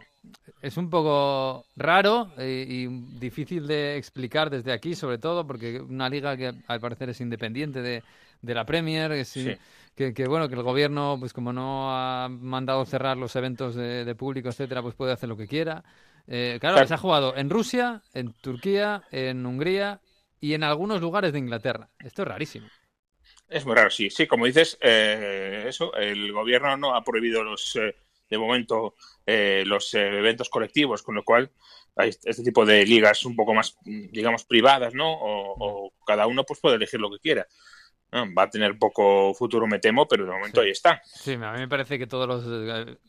es 0.61 0.77
un 0.77 0.91
poco 0.91 1.65
raro 1.77 2.31
eh, 2.37 2.67
y 2.69 2.87
difícil 3.19 3.67
de 3.67 3.97
explicar 3.97 4.51
desde 4.51 4.71
aquí, 4.73 4.95
sobre 4.95 5.17
todo 5.17 5.47
porque 5.47 5.81
una 5.81 6.11
liga 6.11 6.37
que 6.37 6.53
al 6.67 6.79
parecer 6.81 7.09
es 7.09 7.21
independiente 7.23 7.81
de, 7.81 8.03
de 8.43 8.55
la 8.55 8.67
Premier, 8.67 9.11
que, 9.13 9.25
sí- 9.25 9.45
Sí. 9.45 9.57
que, 9.97 10.13
que, 10.13 10.27
bueno, 10.29 10.47
que 10.49 10.57
el 10.57 10.63
gobierno, 10.63 11.17
pues 11.19 11.33
como 11.33 11.55
no 11.55 11.91
ha 11.91 12.29
mandado 12.29 12.85
cerrar 12.85 13.17
los 13.17 13.35
eventos 13.35 13.75
de, 13.75 14.05
de 14.05 14.15
público, 14.15 14.51
etcétera, 14.51 14.83
pues 14.83 14.95
puede 14.95 15.13
hacer 15.13 15.29
lo 15.31 15.39
que 15.39 15.47
quiera. 15.49 15.83
Eh, 16.27 16.59
claro, 16.61 16.75
Claro. 16.77 16.89
se 16.89 16.95
ha 16.95 16.99
jugado 16.99 17.35
en 17.37 17.49
Rusia, 17.49 18.03
en 18.13 18.35
Turquía, 18.35 19.03
en 19.11 19.47
Hungría 19.47 20.01
y 20.39 20.53
en 20.53 20.65
algunos 20.65 21.01
lugares 21.01 21.33
de 21.33 21.39
Inglaterra. 21.39 21.89
Esto 21.99 22.23
es 22.23 22.29
rarísimo. 22.29 22.67
Es 23.51 23.67
muy 23.67 23.75
raro, 23.75 23.91
sí. 23.91 24.09
Sí, 24.11 24.27
como 24.27 24.47
dices, 24.47 24.79
eh, 24.81 25.65
eso, 25.67 25.93
el 25.95 26.33
gobierno 26.33 26.77
no 26.77 26.95
ha 26.95 27.03
prohibido 27.03 27.43
los, 27.43 27.77
eh, 27.77 27.97
de 28.29 28.39
momento, 28.39 28.95
eh, 29.27 29.65
los 29.67 29.93
eh, 29.95 30.07
eventos 30.19 30.49
colectivos, 30.49 31.03
con 31.03 31.17
lo 31.17 31.25
cual 31.25 31.51
hay 31.97 32.11
este 32.11 32.43
tipo 32.45 32.65
de 32.65 32.87
ligas 32.87 33.25
un 33.25 33.35
poco 33.35 33.53
más, 33.53 33.77
digamos, 33.85 34.45
privadas, 34.45 34.95
¿no? 34.95 35.13
O, 35.13 35.55
o 35.89 35.93
cada 36.07 36.29
uno 36.29 36.45
pues 36.45 36.61
puede 36.61 36.77
elegir 36.77 37.01
lo 37.01 37.11
que 37.11 37.19
quiera. 37.19 37.47
Ah, 38.13 38.25
Va 38.37 38.45
a 38.45 38.51
tener 38.51 38.77
poco 38.79 39.33
futuro, 39.35 39.67
me 39.69 39.79
temo, 39.79 40.07
pero 40.09 40.25
de 40.25 40.33
momento 40.33 40.61
Sí. 40.61 40.67
ahí 40.67 40.71
está. 40.73 41.01
Sí, 41.05 41.35
a 41.35 41.53
mí 41.53 41.59
me 41.61 41.69
parece 41.69 41.97
que 41.99 42.07
todos 42.09 42.27
los, 42.27 42.45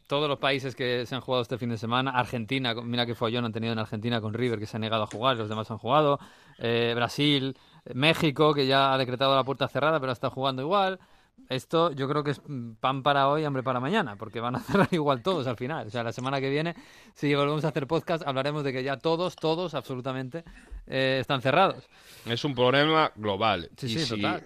todos 0.07 0.29
los 0.29 0.37
países 0.39 0.75
que 0.75 1.05
se 1.07 1.15
han 1.15 1.21
jugado 1.21 1.41
este 1.41 1.57
fin 1.57 1.69
de 1.69 1.77
semana, 1.77 2.11
Argentina, 2.11 2.75
mira 2.75 3.05
que 3.07 3.15
follón 3.15 3.45
han 3.45 3.51
tenido 3.53 3.73
en 3.73 3.79
Argentina 3.79 4.21
con 4.21 4.33
River, 4.33 4.59
que 4.59 4.67
se 4.67 4.77
ha 4.77 4.79
negado 4.79 5.03
a 5.03 5.07
jugar, 5.07 5.37
los 5.37 5.49
demás 5.49 5.71
han 5.71 5.79
jugado, 5.79 6.19
eh, 6.59 6.93
Brasil, 6.95 7.57
México, 7.93 8.53
que 8.53 8.67
ya 8.67 8.93
ha 8.93 8.97
decretado 8.97 9.35
la 9.35 9.43
puerta 9.43 9.67
cerrada, 9.67 9.99
pero 9.99 10.11
está 10.11 10.29
jugando 10.29 10.61
igual. 10.61 10.99
Esto 11.49 11.91
yo 11.91 12.07
creo 12.07 12.23
que 12.23 12.31
es 12.31 12.41
pan 12.79 13.01
para 13.01 13.27
hoy, 13.27 13.43
hambre 13.45 13.63
para 13.63 13.79
mañana, 13.79 14.15
porque 14.15 14.39
van 14.39 14.55
a 14.55 14.59
cerrar 14.87 14.87
igual 14.91 15.23
todos 15.23 15.47
al 15.47 15.57
final. 15.57 15.87
O 15.87 15.89
sea, 15.89 16.03
la 16.03 16.11
semana 16.11 16.39
que 16.39 16.49
viene, 16.49 16.75
si 17.15 17.33
volvemos 17.33 17.65
a 17.65 17.69
hacer 17.69 17.87
podcast, 17.87 18.25
hablaremos 18.27 18.63
de 18.63 18.71
que 18.73 18.83
ya 18.83 18.97
todos, 18.97 19.35
todos, 19.35 19.73
absolutamente, 19.73 20.43
eh, 20.87 21.17
están 21.19 21.41
cerrados. 21.41 21.89
Es 22.25 22.43
un 22.45 22.53
problema 22.53 23.11
global. 23.15 23.69
Sí, 23.77 23.87
Y 23.87 23.89
sí, 23.89 24.05
si- 24.05 24.21
total. 24.21 24.45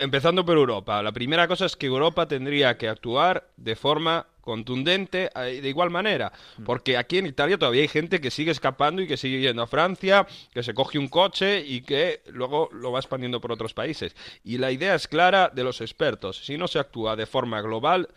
Empezando 0.00 0.46
por 0.46 0.56
Europa. 0.56 1.02
La 1.02 1.12
primera 1.12 1.46
cosa 1.46 1.66
es 1.66 1.76
que 1.76 1.84
Europa 1.84 2.26
tendría 2.26 2.78
que 2.78 2.88
actuar 2.88 3.50
de 3.58 3.76
forma 3.76 4.26
contundente 4.40 5.28
eh, 5.36 5.60
de 5.60 5.68
igual 5.68 5.90
manera. 5.90 6.32
Mm. 6.56 6.64
Porque 6.64 6.96
aquí 6.96 7.18
en 7.18 7.26
Italia 7.26 7.58
todavía 7.58 7.82
hay 7.82 7.88
gente 7.88 8.18
que 8.18 8.30
sigue 8.30 8.50
escapando 8.50 9.02
y 9.02 9.06
que 9.06 9.18
sigue 9.18 9.42
yendo 9.42 9.62
a 9.62 9.66
Francia, 9.66 10.26
que 10.54 10.62
se 10.62 10.72
coge 10.72 10.98
un 10.98 11.08
coche 11.08 11.60
y 11.60 11.82
que 11.82 12.22
luego 12.28 12.70
lo 12.72 12.92
va 12.92 12.98
expandiendo 12.98 13.42
por 13.42 13.52
otros 13.52 13.74
países. 13.74 14.16
Y 14.42 14.56
la 14.56 14.72
idea 14.72 14.94
es 14.94 15.06
clara 15.06 15.50
de 15.54 15.64
los 15.64 15.82
expertos. 15.82 16.46
Si 16.46 16.56
no 16.56 16.66
se 16.66 16.78
actúa 16.78 17.14
de 17.14 17.26
forma 17.26 17.60
global, 17.60 18.08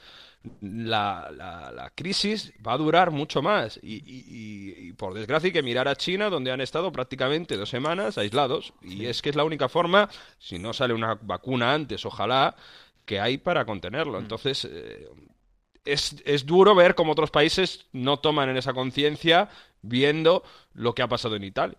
la, 0.62 1.31
la- 1.35 1.71
la 1.71 1.89
crisis 1.91 2.53
va 2.65 2.73
a 2.73 2.77
durar 2.77 3.12
mucho 3.12 3.41
más. 3.41 3.79
Y, 3.81 3.95
y- 3.95 4.25
y- 4.27 4.88
y 4.89 4.93
por 4.93 5.13
desgracia 5.13 5.47
hay 5.47 5.53
que 5.53 5.63
mirar 5.63 5.88
a 5.88 5.95
China, 5.95 6.29
donde 6.29 6.51
han 6.51 6.62
estado 6.62 6.91
prácticamente 6.91 7.55
dos 7.57 7.69
semanas 7.69 8.17
aislados. 8.17 8.73
Y 8.81 9.05
es 9.05 9.21
que 9.21 9.29
es 9.29 9.35
la 9.35 9.43
única 9.45 9.69
forma, 9.69 10.09
si 10.39 10.59
no 10.59 10.73
sale 10.73 10.93
una 10.93 11.15
vacuna 11.21 11.73
antes, 11.73 12.05
ojalá, 12.05 12.55
que 13.05 13.19
hay 13.19 13.38
para 13.38 13.65
contenerlo. 13.65 14.19
Entonces, 14.19 14.65
eh, 14.69 15.07
es, 15.85 16.15
es 16.25 16.45
duro 16.45 16.75
ver 16.75 16.95
cómo 16.95 17.12
otros 17.13 17.31
países 17.31 17.85
no 17.91 18.17
toman 18.19 18.50
en 18.50 18.57
esa 18.57 18.73
conciencia 18.73 19.50
viendo 19.83 20.43
lo 20.73 20.95
que 20.95 21.01
ha 21.03 21.07
pasado 21.07 21.35
en 21.35 21.43
Italia. 21.43 21.77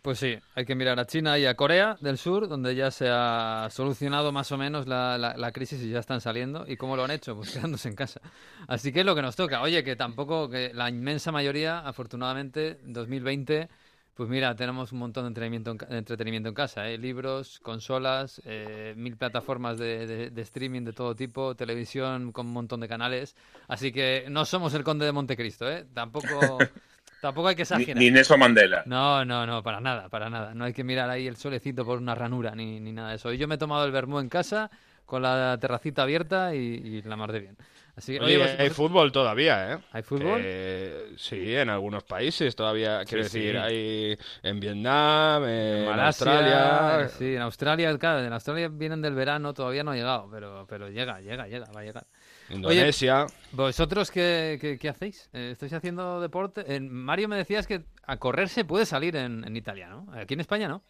Pues 0.00 0.18
sí, 0.18 0.38
hay 0.54 0.64
que 0.64 0.74
mirar 0.74 0.98
a 0.98 1.06
China 1.06 1.38
y 1.38 1.44
a 1.46 1.54
Corea 1.56 1.98
del 2.00 2.16
Sur, 2.16 2.48
donde 2.48 2.74
ya 2.74 2.90
se 2.90 3.08
ha 3.10 3.68
solucionado 3.70 4.32
más 4.32 4.50
o 4.52 4.56
menos 4.56 4.86
la, 4.86 5.18
la- 5.18 5.36
la 5.36 5.52
crisis 5.52 5.82
y 5.82 5.90
ya 5.90 5.98
están 5.98 6.20
saliendo. 6.20 6.64
¿Y 6.66 6.76
cómo 6.76 6.96
lo 6.96 7.04
han 7.04 7.10
hecho? 7.10 7.36
Pues 7.36 7.50
quedándose 7.52 7.88
en 7.88 7.96
casa. 7.96 8.20
Así 8.68 8.92
que 8.92 9.00
es 9.00 9.06
lo 9.06 9.14
que 9.14 9.22
nos 9.22 9.36
toca. 9.36 9.60
Oye, 9.62 9.84
que 9.84 9.96
tampoco, 9.96 10.48
que 10.48 10.72
la 10.72 10.88
inmensa 10.88 11.32
mayoría, 11.32 11.80
afortunadamente, 11.80 12.80
en 12.84 12.92
2020, 12.92 13.68
pues 14.14 14.28
mira, 14.28 14.54
tenemos 14.54 14.92
un 14.92 14.98
montón 14.98 15.24
de 15.24 15.28
entretenimiento 15.28 15.70
en, 15.72 15.78
de 15.78 15.98
entretenimiento 15.98 16.48
en 16.50 16.54
casa, 16.54 16.88
¿eh? 16.88 16.98
Libros, 16.98 17.58
consolas, 17.60 18.40
eh, 18.44 18.92
mil 18.96 19.16
plataformas 19.16 19.78
de, 19.78 20.06
de- 20.06 20.30
de 20.30 20.42
streaming 20.42 20.82
de 20.82 20.92
todo 20.92 21.14
tipo, 21.16 21.54
televisión 21.54 22.30
con 22.32 22.46
un 22.46 22.52
montón 22.52 22.80
de 22.80 22.88
canales. 22.88 23.34
Así 23.66 23.92
que 23.92 24.26
no 24.28 24.44
somos 24.44 24.74
el 24.74 24.84
conde 24.84 25.06
de 25.06 25.12
Montecristo, 25.12 25.70
¿eh? 25.70 25.86
Tampoco, 25.94 26.58
tampoco 27.20 27.48
hay 27.48 27.54
que 27.56 27.64
Ni, 27.70 27.84
exagerar. 27.84 27.96
ni 27.98 28.10
Nelson 28.10 28.38
Mandela. 28.40 28.82
No, 28.86 29.24
no, 29.24 29.46
no, 29.46 29.62
para 29.62 29.80
nada, 29.80 30.08
para 30.08 30.30
nada. 30.30 30.54
No 30.54 30.64
hay 30.64 30.72
que 30.72 30.84
mirar 30.84 31.10
ahí 31.10 31.26
el 31.26 31.36
solecito 31.36 31.84
por 31.84 31.98
una 31.98 32.14
ranura 32.14 32.54
ni, 32.54 32.80
ni 32.80 32.92
nada 32.92 33.10
de 33.10 33.16
eso. 33.16 33.32
Y 33.32 33.38
yo 33.38 33.46
me 33.48 33.56
he 33.56 33.58
tomado 33.58 33.84
el 33.84 33.92
vermú 33.92 34.18
en 34.20 34.28
casa 34.28 34.70
con 35.06 35.22
la 35.22 35.58
terracita 35.60 36.02
abierta 36.02 36.54
y, 36.54 36.58
y 36.58 37.02
la 37.02 37.16
mar 37.16 37.32
de 37.32 37.40
bien. 37.40 37.56
Así 37.96 38.14
que, 38.14 38.20
Oye, 38.20 38.38
oye, 38.38 38.56
hay 38.58 38.70
fútbol 38.70 39.12
todavía, 39.12 39.72
¿eh? 39.74 39.78
¿Hay 39.92 40.02
fútbol? 40.02 40.40
Eh, 40.44 41.12
sí, 41.16 41.54
en 41.56 41.68
algunos 41.68 42.04
países 42.04 42.54
todavía. 42.56 43.04
Quiero 43.04 43.24
Sí, 43.24 43.40
decir, 43.40 43.52
sí. 43.52 43.56
hay 43.56 44.18
en 44.42 44.60
Vietnam, 44.60 45.44
en, 45.46 45.84
Malasia, 45.84 46.06
Australia. 46.06 47.08
Sí, 47.08 47.34
en 47.34 47.42
Australia, 47.42 47.98
claro, 47.98 48.24
en 48.24 48.32
Australia 48.32 48.68
vienen 48.68 49.02
del 49.02 49.14
verano, 49.14 49.52
todavía 49.52 49.82
no 49.84 49.90
ha 49.90 49.96
llegado, 49.96 50.28
pero, 50.30 50.66
pero 50.68 50.88
llega, 50.88 51.20
llega, 51.20 51.46
llega, 51.48 51.66
va 51.72 51.80
a 51.80 51.84
llegar. 51.84 52.06
Indonesia. 52.50 53.26
¿Vosotros 53.52 54.10
qué, 54.10 54.58
qué- 54.60 54.78
qué 54.78 54.88
hacéis? 54.88 55.28
Eh, 55.32 55.50
¿Estáis 55.52 55.72
haciendo 55.72 56.20
deporte? 56.20 56.74
En 56.74 56.90
Mario 56.92 57.28
me 57.28 57.36
decías 57.36 57.66
que 57.66 57.82
a 58.04 58.16
correr 58.18 58.48
se 58.48 58.64
puede 58.64 58.86
salir 58.86 59.16
en, 59.16 59.44
en 59.44 59.56
Italia, 59.56 59.88
¿no? 59.88 60.06
Aquí 60.12 60.34
en 60.34 60.40
España 60.40 60.68
no. 60.68 60.82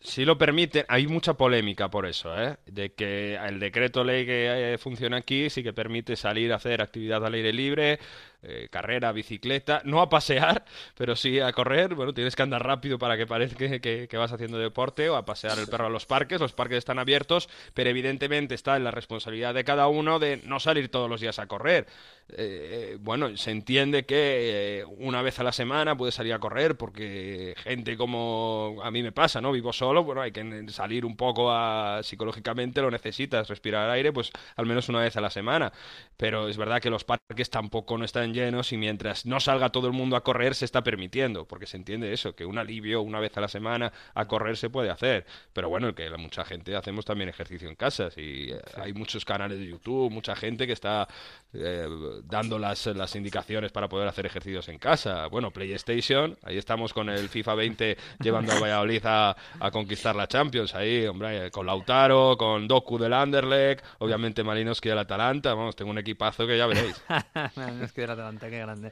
si 0.00 0.24
lo 0.24 0.38
permite, 0.38 0.86
hay 0.88 1.06
mucha 1.06 1.34
polémica 1.34 1.90
por 1.90 2.06
eso, 2.06 2.34
¿eh? 2.40 2.56
De 2.66 2.94
que 2.94 3.34
el 3.36 3.60
decreto 3.60 4.02
ley 4.02 4.24
que 4.24 4.72
eh, 4.74 4.78
funciona 4.78 5.18
aquí 5.18 5.50
sí 5.50 5.62
que 5.62 5.72
permite 5.74 6.16
salir 6.16 6.52
a 6.52 6.56
hacer 6.56 6.80
actividad 6.80 7.24
al 7.24 7.34
aire 7.34 7.52
libre, 7.52 7.98
eh, 8.42 8.68
carrera, 8.70 9.12
bicicleta, 9.12 9.82
no 9.84 10.00
a 10.00 10.08
pasear, 10.08 10.64
pero 10.96 11.14
sí 11.14 11.40
a 11.40 11.52
correr. 11.52 11.94
Bueno, 11.94 12.14
tienes 12.14 12.34
que 12.34 12.42
andar 12.42 12.64
rápido 12.64 12.98
para 12.98 13.16
que 13.16 13.26
parezca 13.26 13.80
que, 13.80 14.08
que, 14.08 14.16
vas 14.16 14.32
haciendo 14.32 14.58
deporte 14.58 15.10
o 15.10 15.16
a 15.16 15.26
pasear 15.26 15.58
el 15.58 15.66
perro 15.66 15.86
a 15.86 15.90
los 15.90 16.06
parques. 16.06 16.40
Los 16.40 16.52
parques 16.52 16.78
están 16.78 16.98
abiertos, 16.98 17.48
pero 17.74 17.90
evidentemente 17.90 18.54
está 18.54 18.76
en 18.76 18.84
la 18.84 18.90
responsabilidad 18.90 19.52
de 19.52 19.64
cada 19.64 19.88
uno 19.88 20.18
de 20.18 20.38
no 20.44 20.58
salir 20.58 20.90
todos 20.90 21.10
los 21.10 21.20
días 21.20 21.38
a 21.38 21.46
correr. 21.46 21.86
Eh, 22.32 22.96
bueno, 23.00 23.36
se 23.36 23.50
entiende 23.50 24.04
que 24.04 24.84
una 24.98 25.20
vez 25.20 25.38
a 25.40 25.42
la 25.42 25.52
semana 25.52 25.96
puedes 25.96 26.14
salir 26.14 26.32
a 26.32 26.38
correr 26.38 26.76
porque 26.76 27.54
gente 27.58 27.96
como 27.96 28.80
a 28.82 28.90
mí 28.90 29.02
me 29.02 29.12
pasa, 29.12 29.40
¿no? 29.40 29.52
Vivo 29.52 29.72
solo, 29.72 30.04
bueno, 30.04 30.22
hay 30.22 30.32
que 30.32 30.64
salir 30.68 31.04
un 31.04 31.16
poco 31.16 31.50
a, 31.50 32.02
psicológicamente, 32.02 32.80
lo 32.80 32.90
necesitas, 32.90 33.48
respirar 33.48 33.90
aire, 33.90 34.12
pues 34.12 34.30
al 34.56 34.66
menos 34.66 34.88
una 34.88 35.00
vez 35.00 35.16
a 35.16 35.20
la 35.20 35.30
semana. 35.30 35.72
Pero 36.16 36.48
es 36.48 36.56
verdad 36.56 36.80
que 36.80 36.90
los 36.90 37.04
parques 37.04 37.50
tampoco 37.50 37.98
no 37.98 38.04
están 38.04 38.29
llenos 38.32 38.72
y 38.72 38.76
mientras 38.76 39.26
no 39.26 39.40
salga 39.40 39.70
todo 39.70 39.86
el 39.86 39.92
mundo 39.92 40.16
a 40.16 40.22
correr 40.22 40.54
se 40.54 40.64
está 40.64 40.82
permitiendo, 40.82 41.46
porque 41.46 41.66
se 41.66 41.76
entiende 41.76 42.12
eso, 42.12 42.34
que 42.34 42.44
un 42.44 42.58
alivio 42.58 43.02
una 43.02 43.20
vez 43.20 43.36
a 43.36 43.40
la 43.40 43.48
semana 43.48 43.92
a 44.14 44.26
correr 44.26 44.56
se 44.56 44.70
puede 44.70 44.90
hacer. 44.90 45.26
Pero 45.52 45.68
bueno, 45.68 45.94
que 45.94 46.10
mucha 46.16 46.44
gente 46.44 46.76
hacemos 46.76 47.04
también 47.04 47.28
ejercicio 47.28 47.68
en 47.68 47.76
casas 47.76 48.16
y 48.16 48.50
eh, 48.50 48.60
hay 48.76 48.92
muchos 48.92 49.24
canales 49.24 49.58
de 49.58 49.66
YouTube, 49.66 50.10
mucha 50.10 50.34
gente 50.36 50.66
que 50.66 50.72
está 50.72 51.08
eh, 51.52 51.88
dando 52.24 52.58
las, 52.58 52.86
las 52.86 53.14
indicaciones 53.16 53.72
para 53.72 53.88
poder 53.88 54.08
hacer 54.08 54.26
ejercicios 54.26 54.68
en 54.68 54.78
casa. 54.78 55.26
Bueno, 55.26 55.50
PlayStation, 55.50 56.38
ahí 56.42 56.58
estamos 56.58 56.92
con 56.92 57.08
el 57.08 57.28
FIFA 57.28 57.54
20 57.54 57.96
llevando 58.20 58.52
a 58.52 58.60
Valladolid 58.60 59.04
a, 59.04 59.36
a 59.58 59.70
conquistar 59.70 60.14
la 60.16 60.26
Champions, 60.26 60.74
ahí, 60.74 61.06
hombre, 61.06 61.50
con 61.50 61.66
Lautaro, 61.66 62.36
con 62.36 62.68
Doku 62.68 62.98
del 62.98 63.12
Anderlecht, 63.12 63.84
obviamente 63.98 64.44
Malinowski 64.44 64.88
del 64.88 64.98
Atalanta, 64.98 65.54
vamos, 65.54 65.76
tengo 65.76 65.90
un 65.90 65.98
equipazo 65.98 66.46
que 66.46 66.56
ya 66.56 66.66
veréis. 66.66 67.02
Atalanta, 68.20 68.50
qué 68.50 68.58
grande. 68.58 68.90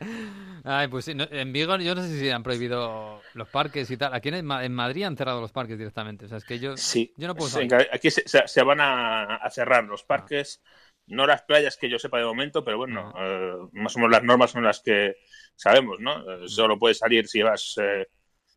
Ay, 0.64 0.88
pues 0.88 1.04
sí, 1.04 1.12
en 1.16 1.52
Vigo 1.52 1.76
yo 1.76 1.94
no 1.94 2.02
sé 2.02 2.18
si 2.18 2.30
han 2.30 2.42
prohibido 2.42 3.20
los 3.34 3.48
parques 3.48 3.90
y 3.90 3.96
tal. 3.96 4.14
Aquí 4.14 4.28
en, 4.28 4.44
Madrid 4.44 5.04
han 5.04 5.16
cerrado 5.16 5.40
los 5.40 5.52
parques 5.52 5.78
directamente, 5.78 6.26
o 6.26 6.28
sea, 6.28 6.38
es 6.38 6.44
que 6.44 6.58
yo, 6.58 6.76
sí, 6.76 7.12
yo 7.16 7.26
no 7.26 7.34
puedo 7.34 7.50
aquí 7.92 8.10
se, 8.10 8.62
van 8.62 8.80
a, 8.80 9.48
cerrar 9.50 9.84
los 9.84 10.02
parques. 10.04 10.62
No 11.06 11.26
las 11.26 11.40
playas 11.42 11.78
que 11.78 11.88
yo 11.88 11.98
sepa 11.98 12.18
de 12.18 12.26
momento, 12.26 12.62
pero 12.62 12.76
bueno, 12.76 13.14
eh, 13.18 13.54
más 13.72 13.96
o 13.96 13.98
menos 13.98 14.12
las 14.12 14.22
normas 14.22 14.50
son 14.50 14.62
las 14.62 14.80
que 14.80 15.14
sabemos, 15.56 15.98
¿no? 16.00 16.20
Eh, 16.20 16.48
solo 16.48 16.78
puedes 16.78 16.98
salir 16.98 17.26
si 17.26 17.40
vas 17.40 17.76
eh, 17.80 18.06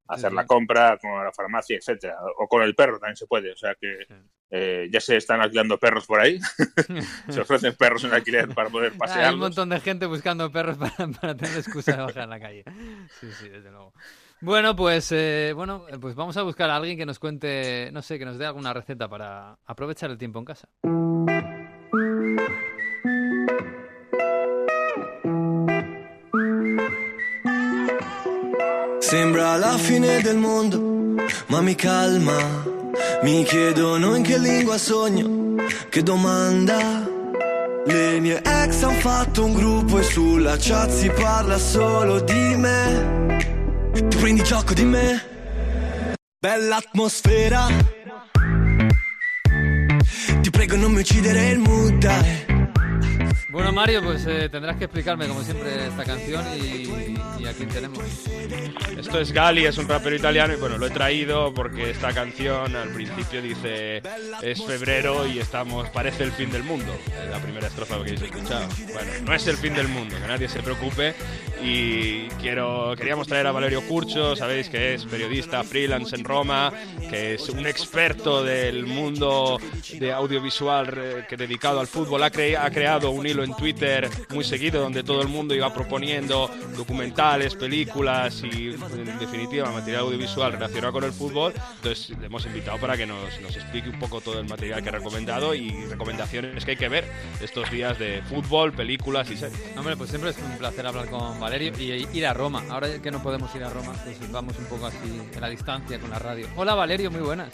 hacer 0.08 0.34
la 0.34 0.46
compra 0.46 0.98
con 0.98 1.24
la 1.24 1.32
farmacia, 1.32 1.78
etcétera, 1.78 2.18
o 2.38 2.50
con 2.50 2.62
el 2.62 2.76
perro 2.76 3.00
también 3.00 3.16
se 3.16 3.26
puede, 3.26 3.54
o 3.54 3.56
sea 3.56 3.76
que 3.76 4.06
eh, 4.54 4.90
ya 4.92 5.00
se 5.00 5.16
están 5.16 5.40
alquilando 5.40 5.78
perros 5.78 6.06
por 6.06 6.20
ahí, 6.20 6.38
se 7.30 7.40
ofrecen 7.40 7.74
perros 7.76 8.04
en 8.04 8.14
alquiler 8.14 8.50
para 8.50 8.70
poder 8.70 8.92
pasear. 8.98 9.26
Hay 9.26 9.34
un 9.34 9.40
montón 9.40 9.70
de 9.70 9.80
gente 9.80 10.06
buscando 10.06 10.52
perros 10.52 10.78
para, 10.78 11.36
tener 11.36 11.58
excusa 11.58 11.94
de 11.94 12.04
bajar 12.04 12.24
en 12.24 12.30
la 12.30 12.40
calle. 12.40 12.64
Sí, 13.20 13.28
sí, 13.40 13.48
desde 13.48 13.72
luego. 13.72 13.94
Bueno, 14.42 14.76
pues 14.76 15.10
eh, 15.14 15.54
bueno, 15.56 15.86
pues 16.02 16.16
vamos 16.16 16.36
a 16.36 16.42
buscar 16.42 16.70
a 16.70 16.76
alguien 16.76 16.98
que 16.98 17.06
nos 17.06 17.18
cuente, 17.18 17.92
no 17.94 18.02
sé, 18.02 18.20
que 18.20 18.26
nos 18.26 18.38
dé 18.38 18.46
alguna 18.46 18.74
receta 18.74 19.08
para 19.08 19.58
aprovechar 19.66 20.12
el 20.12 20.18
tiempo 20.18 20.40
en 20.40 20.46
casa. 20.46 20.68
Sembra 29.00 29.58
la 29.58 29.78
fine 29.78 30.24
del 30.24 30.38
mondo, 30.38 30.80
ma 31.50 31.62
mi 31.62 31.76
calma. 31.76 32.71
Mi 33.24 33.44
chiedono 33.44 34.16
in 34.16 34.24
che 34.24 34.40
lingua 34.40 34.80
sogno, 34.80 35.56
che 35.90 36.02
domanda. 36.02 37.08
Le 37.86 38.20
mie 38.20 38.42
ex 38.44 38.82
han 38.82 38.96
fatto 38.96 39.46
un 39.46 39.54
gruppo 39.54 40.00
e 40.00 40.04
sulla 40.04 40.56
chat 40.58 40.90
si 40.90 41.08
parla 41.10 41.60
solo 41.60 42.20
di 42.22 42.56
me. 42.56 43.38
Ti 43.94 44.18
prendi 44.18 44.44
gioco 44.44 44.74
di 44.74 44.86
me? 44.86 46.16
Bella 46.40 46.78
atmosfera. 46.78 47.68
Ti 50.42 50.50
prego 50.50 50.76
non 50.76 50.92
mi 50.92 51.02
uccidere 51.02 51.50
il 51.50 51.60
mood, 51.60 51.98
dai. 52.00 52.51
Bueno, 53.52 53.74
Mario, 53.74 54.02
pues 54.02 54.26
eh, 54.28 54.48
tendrás 54.50 54.78
que 54.78 54.86
explicarme, 54.86 55.28
como 55.28 55.44
siempre, 55.44 55.88
esta 55.88 56.06
canción 56.06 56.46
y, 56.58 57.42
y, 57.42 57.46
aquí 57.46 57.66
tenemos. 57.66 58.00
Esto 58.98 59.20
es 59.20 59.34
Gali, 59.34 59.66
es 59.66 59.78
un 59.78 59.90
rapero 59.90 60.16
italiano 60.16 60.54
y 60.54 60.56
bueno, 60.56 60.78
lo 60.78 60.88
he 60.88 60.90
traído 60.90 61.54
porque 61.54 61.90
esta 61.90 62.14
canción 62.14 62.74
al 62.78 62.90
principio 62.90 63.42
dice 63.42 64.02
es 64.42 64.64
febrero 64.64 65.28
y 65.28 65.40
estamos, 65.40 65.90
parece 65.90 66.24
el 66.24 66.32
fin 66.32 66.50
del 66.50 66.64
mundo. 66.64 66.96
La 67.30 67.40
primera 67.40 67.68
estrofa 67.68 67.96
que 67.96 68.02
habéis 68.02 68.22
escuchado. 68.22 68.68
Bueno, 68.94 69.12
no 69.26 69.34
es 69.34 69.46
el 69.48 69.58
fin 69.58 69.74
del 69.74 69.90
mundo, 69.90 70.16
que 70.22 70.28
nadie 70.28 70.48
se 70.48 70.62
preocupe 70.62 71.14
y 71.64 72.28
quiero, 72.42 72.94
queríamos 72.98 73.28
traer 73.28 73.46
a 73.48 73.52
Valerio 73.52 73.82
Curcho, 73.88 74.36
sabéis 74.36 74.68
que 74.70 74.96
es 74.96 75.06
periodista 75.06 75.64
freelance 75.64 76.16
en 76.16 76.24
Roma, 76.24 76.74
que 77.10 77.36
es 77.36 77.50
un 77.50 77.66
experto 77.68 78.44
del 78.44 78.86
mundo 78.86 79.60
de 80.00 80.12
audiovisual 80.12 80.94
eh, 80.98 81.26
que 81.30 81.38
dedicado 81.38 81.80
al 81.80 81.88
fútbol, 81.88 82.24
ha, 82.24 82.28
ha 82.28 82.72
creado 82.72 83.12
un 83.12 83.28
hilo 83.28 83.44
en 83.44 83.56
Twitter 83.56 84.10
muy 84.30 84.44
seguido 84.44 84.82
donde 84.82 85.04
todo 85.04 85.22
el 85.22 85.28
mundo 85.28 85.54
iba 85.54 85.72
proponiendo 85.74 86.50
documentales, 86.76 87.56
películas 87.56 88.42
y 88.44 88.70
en 88.72 89.20
definitiva 89.20 89.70
material 89.72 90.02
audiovisual 90.02 90.54
relacionado 90.54 90.94
con 90.94 91.04
el 91.04 91.14
fútbol. 91.14 91.54
Entonces 91.76 92.18
le 92.18 92.26
hemos 92.26 92.46
invitado 92.46 92.80
para 92.80 92.98
que 92.98 93.06
nos, 93.06 93.40
nos 93.42 93.56
explique 93.56 93.90
un 93.90 94.00
poco 94.00 94.20
todo 94.22 94.40
el 94.40 94.48
material 94.48 94.82
que 94.82 94.90
ha 94.90 94.94
recomendado 94.94 95.54
y 95.54 95.70
recomendaciones 95.86 96.66
que 96.66 96.72
hay 96.72 96.78
que 96.78 96.90
ver 96.90 97.06
estos 97.40 97.70
días 97.70 98.00
de 98.00 98.24
fútbol, 98.24 98.74
películas 98.74 99.30
y 99.30 99.38
series. 99.38 99.60
Hombre, 99.78 99.96
pues 99.96 100.10
siempre 100.10 100.32
es 100.32 100.38
un 100.38 100.58
placer 100.58 100.88
hablar 100.88 101.08
con 101.10 101.40
Valerio 101.40 101.51
y 101.60 102.08
ir 102.14 102.26
a 102.26 102.34
Roma. 102.34 102.64
Ahora 102.70 102.88
que 103.02 103.12
no 103.12 103.22
podemos 103.22 103.54
ir 103.56 103.64
a 103.64 103.70
Roma, 103.70 103.94
pues 104.06 104.32
vamos 104.32 104.58
un 104.58 104.66
poco 104.66 104.86
así 104.86 105.22
en 105.34 105.42
la 105.42 105.50
distancia 105.50 106.00
con 106.00 106.10
la 106.10 106.18
radio. 106.18 106.48
Hola 106.56 106.76
Valerio, 106.76 107.12
muy 107.12 107.20
buenas. 107.20 107.52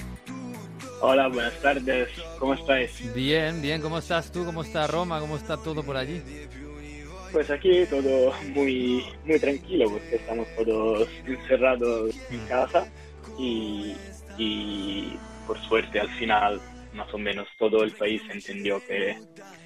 Hola, 1.01 1.27
buenas 1.27 1.59
tardes. 1.61 2.09
¿Cómo 2.37 2.53
estáis? 2.53 3.13
Bien, 3.15 3.59
bien. 3.59 3.81
¿Cómo 3.81 3.97
estás 3.97 4.31
tú? 4.31 4.45
¿Cómo 4.45 4.61
está 4.61 4.85
Roma? 4.85 5.19
¿Cómo 5.19 5.35
está 5.35 5.57
todo 5.57 5.81
por 5.81 5.97
allí? 5.97 6.21
Pues 7.31 7.49
aquí 7.49 7.85
todo 7.89 8.33
muy, 8.53 9.03
muy 9.25 9.39
tranquilo 9.39 9.89
porque 9.89 10.15
estamos 10.15 10.47
todos 10.55 11.07
encerrados 11.25 12.15
en 12.29 12.45
casa 12.47 12.87
y, 13.39 13.95
por 15.47 15.59
suerte 15.67 15.99
al 15.99 16.09
final 16.09 16.61
más 16.93 17.13
o 17.13 17.17
menos 17.17 17.47
todo 17.59 17.83
el 17.83 17.91
país 17.91 18.21
entendió 18.31 18.79
que 18.87 19.17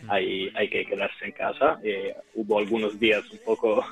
hay, 0.10 0.52
hay 0.56 0.70
que 0.70 0.86
quedarse 0.86 1.26
en 1.26 1.32
casa. 1.32 1.80
Eh, 1.84 2.14
hubo 2.36 2.60
algunos 2.60 3.00
días 3.00 3.24
un 3.32 3.40
poco 3.46 3.86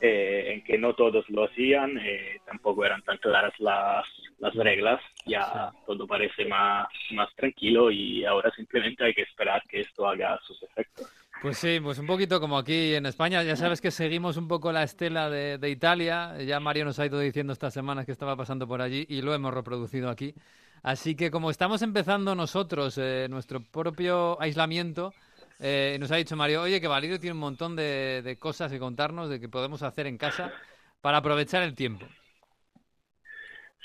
eh, 0.00 0.52
en 0.54 0.64
que 0.64 0.78
no 0.78 0.94
todos 0.94 1.28
lo 1.28 1.44
hacían, 1.44 1.98
eh, 1.98 2.40
tampoco 2.46 2.84
eran 2.84 3.02
tan 3.02 3.18
claras 3.18 3.52
las, 3.58 4.06
las 4.38 4.54
reglas, 4.54 5.00
ya 5.26 5.70
todo 5.86 6.06
parece 6.06 6.44
más, 6.44 6.88
más 7.12 7.34
tranquilo 7.34 7.90
y 7.90 8.24
ahora 8.24 8.50
simplemente 8.54 9.04
hay 9.04 9.14
que 9.14 9.22
esperar 9.22 9.62
que 9.68 9.80
esto 9.80 10.06
haga 10.06 10.38
sus 10.46 10.62
efectos. 10.62 11.08
Pues 11.40 11.58
sí, 11.58 11.78
pues 11.80 11.98
un 11.98 12.06
poquito 12.06 12.40
como 12.40 12.58
aquí 12.58 12.94
en 12.94 13.06
España, 13.06 13.42
ya 13.44 13.54
sabes 13.54 13.80
que 13.80 13.92
seguimos 13.92 14.36
un 14.36 14.48
poco 14.48 14.72
la 14.72 14.82
estela 14.82 15.30
de, 15.30 15.58
de 15.58 15.70
Italia, 15.70 16.36
ya 16.42 16.58
Mario 16.58 16.84
nos 16.84 16.98
ha 16.98 17.06
ido 17.06 17.20
diciendo 17.20 17.52
estas 17.52 17.72
semanas 17.72 18.06
que 18.06 18.12
estaba 18.12 18.36
pasando 18.36 18.66
por 18.66 18.82
allí 18.82 19.06
y 19.08 19.22
lo 19.22 19.34
hemos 19.34 19.54
reproducido 19.54 20.10
aquí. 20.10 20.34
Así 20.82 21.14
que 21.14 21.30
como 21.30 21.50
estamos 21.50 21.82
empezando 21.82 22.34
nosotros 22.34 22.98
eh, 22.98 23.26
nuestro 23.30 23.60
propio 23.60 24.40
aislamiento, 24.40 25.12
eh, 25.60 25.96
nos 25.98 26.10
ha 26.12 26.16
dicho 26.16 26.36
Mario, 26.36 26.62
oye, 26.62 26.80
que 26.80 26.86
Valirio 26.86 27.18
tiene 27.18 27.34
un 27.34 27.40
montón 27.40 27.74
de, 27.74 28.36
cosas 28.38 28.70
que 28.70 28.78
contarnos, 28.78 29.28
de 29.28 29.40
que 29.40 29.48
podemos 29.48 29.82
hacer 29.82 30.06
en 30.06 30.16
casa 30.16 30.52
para 31.00 31.18
aprovechar 31.18 31.62
el 31.62 31.74
tiempo. 31.74 32.06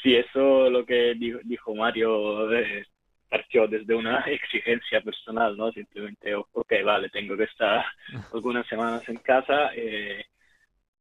Sí, 0.01 0.15
eso 0.15 0.70
lo 0.70 0.86
que 0.86 1.15
dijo, 1.15 1.74
Mario 1.74 2.53
eh, 2.53 2.86
partió 3.30 3.68
desde 3.68 3.96
una 3.96 4.20
exigencia 4.27 5.01
personal, 5.01 5.58
¿no? 5.58 5.72
Simplemente, 5.72 6.36
ok, 6.36 6.74
vale, 6.84 7.10
tengo 7.10 7.36
que 7.36 7.46
estar 7.46 7.86
algunas 8.34 8.68
semanas 8.68 9.08
en 9.10 9.18
casa, 9.18 9.72
eh, 9.75 10.25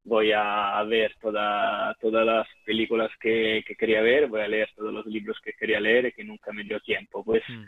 voy 0.05 0.33
a 0.35 0.83
ver 0.85 1.15
toda, 1.21 1.95
todas 2.01 2.25
las 2.25 2.49
películas 2.65 3.11
que, 3.21 3.63
quería 3.79 4.01
ver, 4.01 4.27
voy 4.27 4.41
a 4.41 4.49
leer 4.49 4.71
todos 4.75 4.93
los 4.93 5.07
libros 5.07 5.39
que 5.45 5.53
quería 5.53 5.81
leer 5.81 6.07
y 6.07 6.13
que 6.13 6.25
nunca 6.25 6.53
me 6.53 6.65
dio 6.65 6.81
tiempo. 6.81 7.23
Pues 7.23 7.43
mm 7.47 7.65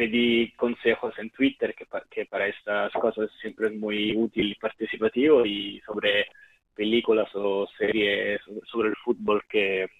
pedí 0.00 0.50
consejos 0.52 1.12
en 1.18 1.28
Twitter, 1.28 1.74
que, 1.74 1.86
que 2.10 2.24
para 2.24 2.46
estas 2.46 2.90
cosas 2.94 3.28
siempre 3.38 3.66
es 3.66 3.74
muy 3.74 4.16
útil 4.16 4.50
y 4.50 4.54
participativo, 4.54 5.44
y 5.44 5.78
sobre 5.84 6.26
películas 6.74 7.28
o 7.34 7.68
series 7.76 8.40
sobre 8.64 8.88
el 8.88 8.96
fútbol 8.96 9.42
que, 9.46 9.90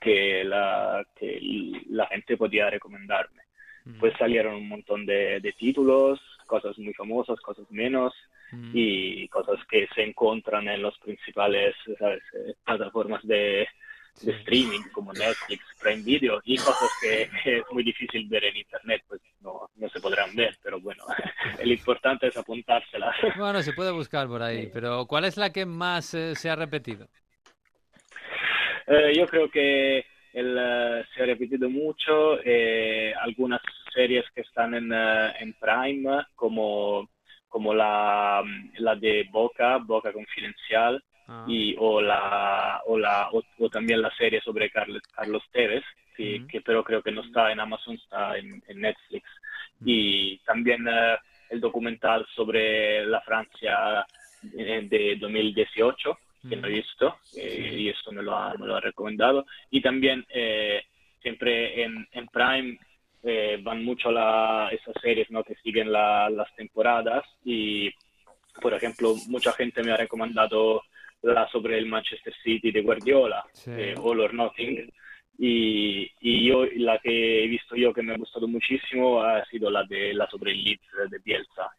que, 0.00 0.44
la, 0.44 1.04
que 1.16 1.40
la 1.88 2.06
gente 2.06 2.36
podía 2.36 2.70
recomendarme. 2.70 3.42
Mm. 3.84 3.98
Pues 3.98 4.14
salieron 4.16 4.54
un 4.54 4.68
montón 4.68 5.04
de, 5.04 5.40
de, 5.40 5.52
títulos, 5.54 6.20
cosas 6.46 6.78
muy 6.78 6.94
famosas, 6.94 7.40
cosas 7.40 7.68
menos, 7.72 8.14
mm. 8.52 8.70
y 8.74 9.26
cosas 9.26 9.58
que 9.68 9.88
se 9.92 10.04
encuentran 10.04 10.68
en 10.68 10.82
los 10.82 10.96
principales 11.00 11.74
¿sabes? 11.98 12.22
Eh, 12.32 12.54
plataformas 12.64 13.26
de, 13.26 13.66
de 14.22 14.32
streaming 14.32 14.82
como 14.92 15.12
Netflix, 15.12 15.64
Prime 15.80 16.02
Video 16.02 16.40
y 16.44 16.56
cosas 16.56 16.90
que, 17.00 17.22
es 17.58 17.64
muy 17.70 17.84
difícil 17.84 18.28
ver 18.28 18.44
en 18.44 18.56
Internet, 18.56 19.02
pues 19.08 19.20
no, 19.40 19.70
no 19.76 19.88
se 19.88 20.00
podrán 20.00 20.34
ver, 20.34 20.56
pero 20.62 20.80
bueno, 20.80 21.04
lo 21.64 21.72
importante 21.72 22.28
es 22.28 22.36
apuntárselas. 22.36 23.14
Bueno, 23.36 23.62
se 23.62 23.72
puede 23.72 23.90
buscar 23.90 24.26
por 24.28 24.42
ahí, 24.42 24.70
pero 24.72 25.06
¿cuál 25.06 25.24
es 25.24 25.36
la 25.36 25.52
que 25.52 25.66
más 25.66 26.14
eh, 26.14 26.34
se 26.34 26.48
ha 26.48 26.56
repetido? 26.56 27.06
Eh, 28.86 29.12
yo 29.16 29.26
creo 29.26 29.50
que 29.50 30.04
el, 30.32 30.56
eh, 30.58 31.04
se 31.14 31.22
ha 31.22 31.26
repetido 31.26 31.68
mucho, 31.68 32.38
algunas 33.20 33.60
series 33.92 34.24
que 34.34 34.40
están 34.42 34.74
en, 34.74 34.92
en 34.92 35.54
Prime, 35.54 36.24
como, 36.34 37.08
como 37.48 37.74
la, 37.74 38.42
la 38.78 38.94
de 38.94 39.28
Boca, 39.30 39.78
Boca 39.78 40.12
Confidencial, 40.12 41.02
Ah. 41.28 41.44
y 41.48 41.74
o 41.76 42.00
la 42.00 42.82
o 42.86 42.96
la 42.96 43.28
o, 43.32 43.68
también 43.68 44.00
la 44.00 44.14
serie 44.14 44.40
sobre 44.42 44.70
Carlos, 44.70 45.02
Carlos 45.12 45.42
Tevez 45.50 45.82
que, 46.16 46.46
que, 46.48 46.60
pero 46.60 46.84
creo 46.84 47.02
que 47.02 47.10
no 47.10 47.22
está 47.22 47.50
en 47.50 47.58
Amazon 47.58 47.96
está 47.96 48.38
en, 48.38 48.62
Netflix. 48.74 49.28
Y 49.84 50.38
también 50.38 50.86
eh, 50.88 51.16
el 51.50 51.60
documental 51.60 52.26
sobre 52.34 53.04
la 53.06 53.20
Francia 53.22 54.06
eh, 54.56 54.86
de 54.88 55.16
2018 55.16 56.18
que 56.48 56.56
no 56.56 56.68
he 56.68 56.70
visto 56.70 57.18
eh, 57.36 57.74
y 57.76 57.88
eso 57.88 58.12
me 58.12 58.22
lo, 58.22 58.36
ha, 58.36 58.54
me 58.54 58.66
lo 58.66 58.76
ha 58.76 58.80
recomendado. 58.80 59.44
Y 59.70 59.82
también 59.82 60.24
siempre 61.20 61.82
en, 61.82 62.06
en 62.12 62.28
Prime 62.28 62.78
van 63.62 63.84
mucho 63.84 64.12
la, 64.12 64.70
esas 64.70 64.94
series 65.02 65.28
¿no? 65.30 65.42
que 65.42 65.56
siguen 65.56 65.90
la, 65.90 66.30
las 66.30 66.54
temporadas. 66.54 67.24
Y 67.44 67.90
por 68.62 68.72
ejemplo 68.72 69.16
mucha 69.26 69.52
gente 69.52 69.82
me 69.82 69.90
ha 69.90 69.96
recomendado 69.96 70.82
la 71.22 71.48
sobre 71.48 71.78
el 71.78 71.86
Manchester 71.86 72.34
City 72.42 72.70
de 72.70 72.82
Guardiola, 72.82 73.44
eh, 73.66 73.94
All 73.98 74.20
or 74.20 74.34
Nothing. 74.34 74.90
Y, 75.38 76.10
y, 76.20 76.48
yo 76.48 76.64
la 76.76 76.98
que 76.98 77.44
he 77.44 77.46
visto 77.46 77.76
yo 77.76 77.92
que 77.92 78.02
me 78.02 78.14
ha 78.14 78.16
gustado 78.16 78.48
muchísimo 78.48 79.20
ha 79.20 79.44
sido 79.46 79.70
la 79.70 79.84
de 79.84 80.14
la 80.14 80.26
sobre 80.30 80.52
el 80.52 80.64
Leeds 80.64 80.88
de 81.10 81.18
Bielsa. 81.24 81.70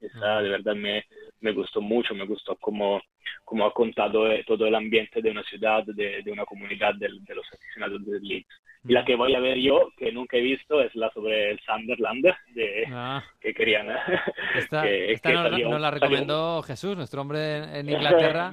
Esa, 0.00 0.40
de 0.40 0.48
verdad 0.48 0.74
me, 0.76 1.04
me, 1.40 1.52
gustó 1.52 1.80
mucho, 1.80 2.14
me 2.14 2.26
gustó 2.26 2.56
cómo, 2.56 3.00
cómo 3.44 3.66
ha 3.66 3.74
contado 3.74 4.30
eh, 4.30 4.44
todo 4.46 4.66
el 4.66 4.74
ambiente 4.76 5.20
de 5.20 5.30
una 5.30 5.42
ciudad, 5.42 5.84
de, 5.84 6.22
de 6.22 6.32
una 6.32 6.44
comunidad 6.44 6.94
de, 6.94 7.08
de, 7.08 7.34
los 7.34 7.46
aficionados 7.52 8.04
del 8.06 8.22
Leeds. 8.22 8.62
Y 8.84 8.92
la 8.92 9.04
que 9.04 9.16
voy 9.16 9.34
a 9.34 9.40
ver 9.40 9.58
yo, 9.58 9.90
que 9.96 10.12
nunca 10.12 10.36
he 10.36 10.40
visto, 10.40 10.80
es 10.80 10.94
la 10.94 11.10
sobre 11.12 11.52
el 11.52 11.60
Sunderland, 11.60 12.24
de, 12.54 12.84
ah. 12.90 13.24
que 13.40 13.54
querían. 13.54 13.88
Esta, 14.56 14.88
esta 14.88 15.32
nos, 15.32 15.80
la 15.80 15.90
recomendó 15.90 16.62
Jesús, 16.62 16.96
nuestro 16.96 17.22
hombre 17.22 17.78
en 17.78 17.88
Inglaterra. 17.90 18.52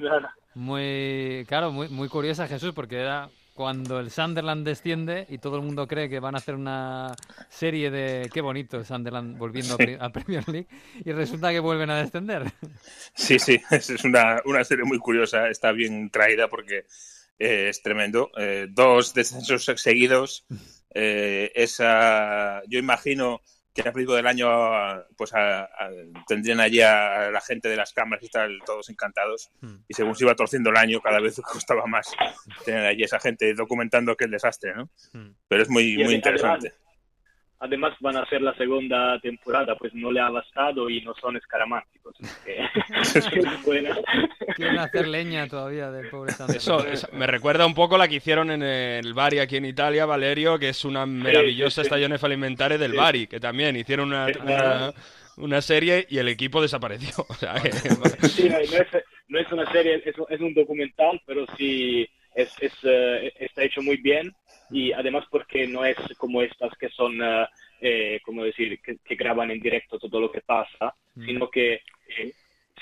Muy, 0.54 1.44
claro, 1.46 1.70
muy, 1.70 1.88
muy 1.88 2.08
curiosa 2.08 2.48
Jesús, 2.48 2.72
porque 2.74 2.96
era 2.96 3.28
cuando 3.60 4.00
el 4.00 4.10
Sunderland 4.10 4.66
desciende 4.66 5.26
y 5.28 5.36
todo 5.36 5.56
el 5.56 5.62
mundo 5.62 5.86
cree 5.86 6.08
que 6.08 6.18
van 6.18 6.34
a 6.34 6.38
hacer 6.38 6.54
una 6.54 7.14
serie 7.50 7.90
de 7.90 8.30
qué 8.32 8.40
bonito 8.40 8.78
el 8.78 8.86
Sunderland 8.86 9.36
volviendo 9.36 9.76
a 10.00 10.08
Premier 10.08 10.48
League 10.48 10.66
y 11.04 11.12
resulta 11.12 11.50
que 11.50 11.60
vuelven 11.60 11.90
a 11.90 11.98
descender. 11.98 12.50
Sí, 13.12 13.38
sí, 13.38 13.60
es 13.70 14.02
una, 14.02 14.40
una 14.46 14.64
serie 14.64 14.86
muy 14.86 14.98
curiosa, 14.98 15.50
está 15.50 15.72
bien 15.72 16.08
traída 16.08 16.48
porque 16.48 16.86
eh, 17.38 17.68
es 17.68 17.82
tremendo. 17.82 18.30
Eh, 18.38 18.66
dos 18.70 19.12
descensos 19.12 19.66
seguidos. 19.76 20.46
Eh, 20.94 21.52
esa, 21.54 22.62
yo 22.66 22.78
imagino 22.78 23.42
el 23.86 23.92
principio 23.92 24.16
del 24.16 24.26
año 24.26 24.48
pues 25.16 25.32
tendrían 26.26 26.60
allí 26.60 26.80
a 26.80 27.30
la 27.30 27.40
gente 27.40 27.68
de 27.68 27.76
las 27.76 27.92
cámaras 27.92 28.24
y 28.24 28.28
tal, 28.28 28.58
todos 28.64 28.88
encantados. 28.90 29.50
Hmm. 29.60 29.76
Y 29.88 29.94
según 29.94 30.14
se 30.14 30.24
iba 30.24 30.34
torciendo 30.34 30.70
el 30.70 30.76
año, 30.76 31.00
cada 31.00 31.20
vez 31.20 31.40
costaba 31.52 31.86
más 31.86 32.12
tener 32.64 32.86
allí 32.86 33.02
esa 33.02 33.20
gente 33.20 33.54
documentando 33.54 34.12
aquel 34.12 34.30
desastre, 34.30 34.74
¿no? 34.74 34.90
Hmm. 35.12 35.34
Pero 35.48 35.62
es 35.62 35.68
muy, 35.68 35.96
muy 35.98 36.14
interesante 36.14 36.72
además 37.60 37.94
van 38.00 38.16
a 38.16 38.22
hacer 38.22 38.40
la 38.40 38.54
segunda 38.54 39.18
temporada, 39.20 39.76
pues 39.76 39.94
no 39.94 40.10
le 40.10 40.20
ha 40.20 40.30
bastado 40.30 40.88
y 40.88 41.02
no 41.02 41.14
son 41.14 41.36
escaramánticos. 41.36 42.16
Quieren 44.56 44.78
hacer 44.78 45.06
leña 45.06 45.46
todavía 45.46 45.90
del 45.90 46.08
pobre 46.08 46.32
Eso, 46.54 46.84
me 47.12 47.26
recuerda 47.26 47.66
un 47.66 47.74
poco 47.74 47.98
la 47.98 48.08
que 48.08 48.16
hicieron 48.16 48.50
en 48.50 48.62
el 48.62 49.12
Bari 49.12 49.38
aquí 49.38 49.56
en 49.56 49.66
Italia, 49.66 50.06
Valerio, 50.06 50.58
que 50.58 50.70
es 50.70 50.84
una 50.84 51.04
maravillosa 51.04 51.82
estación 51.82 52.16
alimentaria 52.20 52.78
del 52.78 52.94
Bari, 52.94 53.26
que 53.26 53.38
también 53.38 53.76
hicieron 53.76 54.08
una, 54.08 54.92
una, 55.36 55.60
serie 55.60 56.06
y 56.08 56.18
el 56.18 56.28
equipo 56.28 56.62
desapareció. 56.62 57.26
sí, 58.22 58.48
no, 58.48 58.58
es, 58.58 58.86
no, 59.28 59.38
es, 59.38 59.52
una 59.52 59.70
serie, 59.70 60.02
es, 60.04 60.14
es 60.28 60.40
un 60.40 60.54
documental, 60.54 61.20
pero 61.26 61.44
sí 61.56 62.08
es, 62.34 62.52
es, 62.60 62.72
eh, 62.84 63.32
está 63.38 63.64
hecho 63.64 63.82
muy 63.82 63.98
bien 63.98 64.34
y 64.70 64.92
además 64.92 65.24
porque 65.30 65.66
no 65.66 65.84
es 65.84 65.96
como 66.16 66.42
estas 66.42 66.76
que 66.78 66.88
son, 66.90 67.20
eh, 67.22 67.46
eh 67.80 68.20
como 68.24 68.44
decir, 68.44 68.80
que, 68.80 69.14
graban 69.16 69.50
en 69.50 69.60
directo 69.60 69.98
todo 69.98 70.20
lo 70.20 70.30
que 70.30 70.40
pasa, 70.40 70.94
mm. 71.14 71.24
sino 71.24 71.50
que 71.50 71.74
eh, 71.74 72.32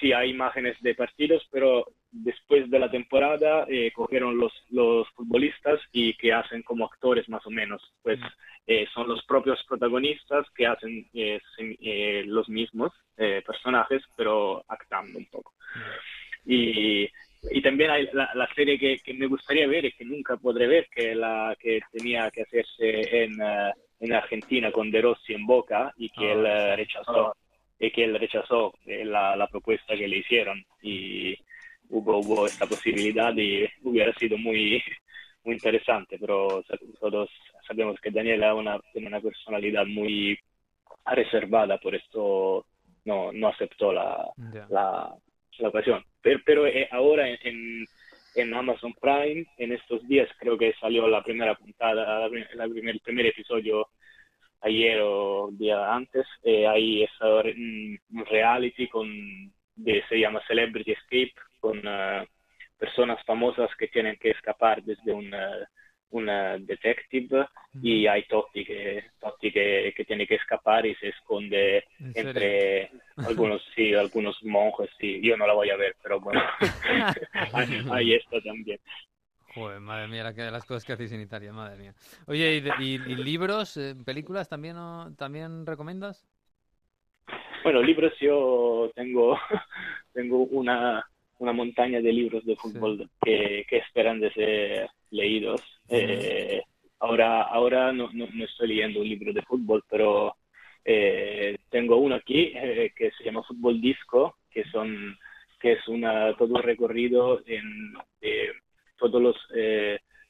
sí 0.00 0.12
hay 0.12 0.30
imágenes 0.30 0.76
de 0.80 0.94
partidos, 0.94 1.46
pero 1.50 1.86
después 2.10 2.70
de 2.70 2.78
la 2.78 2.90
temporada 2.90 3.66
eh, 3.68 3.92
cogieron 3.92 4.38
los, 4.38 4.52
los 4.70 5.08
futbolistas 5.10 5.80
y 5.92 6.14
que 6.14 6.32
hacen 6.32 6.62
como 6.62 6.86
actores 6.86 7.28
más 7.28 7.46
o 7.46 7.50
menos, 7.50 7.82
pues 8.02 8.18
mm. 8.18 8.26
eh, 8.66 8.86
son 8.92 9.08
los 9.08 9.24
propios 9.24 9.62
protagonistas 9.66 10.46
que 10.54 10.66
hacen 10.66 11.06
los 12.26 12.48
mismos 12.48 12.92
personajes, 13.16 14.02
pero 14.16 14.64
actando 14.68 15.18
un 15.18 15.26
poco. 15.26 15.54
Mm. 15.74 16.50
Y 16.50 17.10
y 17.50 17.62
también 17.62 17.90
hay 17.90 18.08
la, 18.12 18.48
serie 18.54 18.78
que, 18.78 19.14
me 19.14 19.26
gustaría 19.26 19.66
ver 19.66 19.84
y 19.84 19.92
que 19.92 20.04
nunca 20.04 20.36
podré 20.36 20.66
ver, 20.66 20.88
que 20.88 21.14
la 21.14 21.56
que 21.58 21.80
tenía 21.92 22.30
que 22.30 22.42
hacerse 22.42 23.24
en, 23.24 23.40
eh, 23.40 23.72
en 24.00 24.12
Argentina 24.12 24.70
con 24.72 24.90
De 24.90 25.02
Rossi 25.02 25.34
en 25.34 25.46
Boca 25.46 25.92
y 25.96 26.10
que 26.10 26.32
él 26.32 26.46
ah, 26.46 26.72
eh, 26.72 26.76
rechazó 26.76 27.34
y 27.78 27.90
que 27.90 28.04
él 28.04 28.18
rechazó 28.18 28.74
eh, 28.86 29.04
la, 29.04 29.36
la, 29.36 29.46
propuesta 29.46 29.96
que 29.96 30.08
le 30.08 30.18
hicieron. 30.18 30.64
Y 30.82 31.36
hubo, 31.90 32.18
hubo 32.18 32.46
esta 32.46 32.66
posibilidad 32.66 33.34
y 33.36 33.68
hubiera 33.82 34.12
sido 34.14 34.36
muy 34.36 34.82
muy 35.44 35.54
interesante, 35.54 36.18
pero 36.18 36.62
todos 37.00 37.30
sabemos 37.66 37.98
que 38.00 38.10
Daniela 38.10 38.54
una, 38.54 38.78
tiene 38.92 39.06
una 39.06 39.20
personalidad 39.20 39.86
muy 39.86 40.38
reservada, 41.06 41.78
por 41.78 41.94
esto 41.94 42.66
no, 43.04 43.32
no 43.32 43.48
aceptó 43.48 43.92
la, 43.92 44.28
la, 44.68 45.14
la 45.60 45.68
ocasión. 45.68 46.04
Pero, 46.22 46.40
pero 46.44 46.66
eh, 46.66 46.88
ahora 46.90 47.28
en, 47.28 47.86
en, 48.34 48.54
Amazon 48.54 48.94
Prime, 48.94 49.46
en 49.58 49.72
estos 49.72 50.06
días 50.08 50.28
creo 50.38 50.56
que 50.56 50.74
salió 50.80 51.08
la 51.08 51.22
primera 51.22 51.54
puntada, 51.54 52.26
el 52.26 53.00
primer 53.00 53.26
episodio 53.26 53.88
ayer 54.60 55.00
o 55.02 55.50
día 55.52 55.94
antes, 55.94 56.26
eh, 56.42 56.66
hay 56.66 57.04
esa, 57.04 57.26
un 57.28 58.26
reality 58.30 58.88
con, 58.88 59.08
de, 59.76 60.02
se 60.08 60.18
llama 60.18 60.42
Celebrity 60.46 60.92
Escape, 60.92 61.34
con 61.60 61.78
uh, 61.78 62.24
personas 62.78 63.22
famosas 63.24 63.70
que 63.76 63.88
tienen 63.88 64.16
que 64.16 64.30
escapar 64.30 64.82
desde 64.82 65.12
una 65.12 65.68
una 66.10 66.58
detective 66.58 67.46
y 67.82 68.06
hay 68.06 68.24
Totti 68.24 68.64
que, 68.64 69.04
Totti 69.20 69.52
que, 69.52 69.92
que, 69.94 70.04
tiene 70.04 70.26
que 70.26 70.36
escapar 70.36 70.86
y 70.86 70.94
se 70.96 71.08
esconde 71.08 71.84
entre 72.14 72.90
algunos 73.16 73.62
sí, 73.74 73.94
algunos 73.94 74.42
monjes 74.42 74.90
sí, 74.98 75.20
yo 75.22 75.36
no 75.36 75.46
la 75.46 75.54
voy 75.54 75.70
a 75.70 75.76
ver 75.76 75.96
pero 76.02 76.20
bueno. 76.20 76.40
Ahí, 77.92 78.14
está 78.14 78.40
también. 78.40 78.78
Joder, 79.54 79.80
madre 79.80 80.08
mía, 80.08 80.50
las 80.50 80.64
cosas 80.64 80.84
que 80.84 80.92
hacéis 80.92 81.12
en 81.12 81.20
Italia, 81.20 81.52
madre 81.52 81.76
mía. 81.76 81.94
Oye, 82.26 82.62
¿y, 82.78 82.98
libros, 82.98 83.76
eh, 83.76 83.94
películas 84.04 84.48
también, 84.48 84.76
también 85.16 85.66
recomiendas? 85.66 86.26
Bueno, 87.64 87.82
libros 87.82 88.12
yo 88.20 88.90
tengo, 88.94 89.38
tengo 90.12 90.44
una, 90.44 91.04
una 91.38 91.52
montaña 91.52 92.00
de 92.00 92.12
libros 92.12 92.44
de 92.44 92.56
fútbol 92.56 93.10
que, 93.22 93.66
que 93.68 93.78
esperan 93.78 94.20
de 94.20 94.32
ser 94.32 94.90
leídos. 95.10 95.62
Eh, 95.88 96.62
ahora 97.00 97.42
ahora 97.42 97.92
no, 97.92 98.10
no, 98.12 98.44
estoy 98.44 98.68
leyendo 98.68 99.00
un 99.00 99.08
libro 99.08 99.32
de 99.32 99.42
fútbol, 99.42 99.84
pero 99.88 100.36
eh, 100.84 101.56
tengo 101.70 101.96
uno 101.96 102.16
aquí 102.16 102.52
eh, 102.54 102.92
que 102.94 103.10
se 103.12 103.24
llama 103.24 103.42
Fútbol 103.42 103.80
Disco, 103.80 104.36
que 104.50 104.64
son 104.64 105.16
que 105.60 105.72
es 105.72 105.88
una 105.88 106.36
todo 106.36 106.54
un 106.54 106.62
recorrido 106.62 107.40
en 107.46 107.94
todos 108.96 109.20
los 109.20 109.36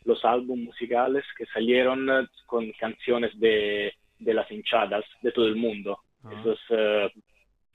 los 0.05 0.25
álbumes 0.25 0.67
musicales 0.67 1.25
que 1.37 1.45
salieron 1.47 2.09
con 2.47 2.71
canciones 2.73 3.39
de, 3.39 3.93
de 4.19 4.35
las 4.35 4.51
hinchadas 4.51 5.05
de 5.21 5.33
todo 5.33 5.47
el 5.47 5.57
mundo. 5.57 5.99
Ah. 6.25 6.31
Esos 6.41 6.59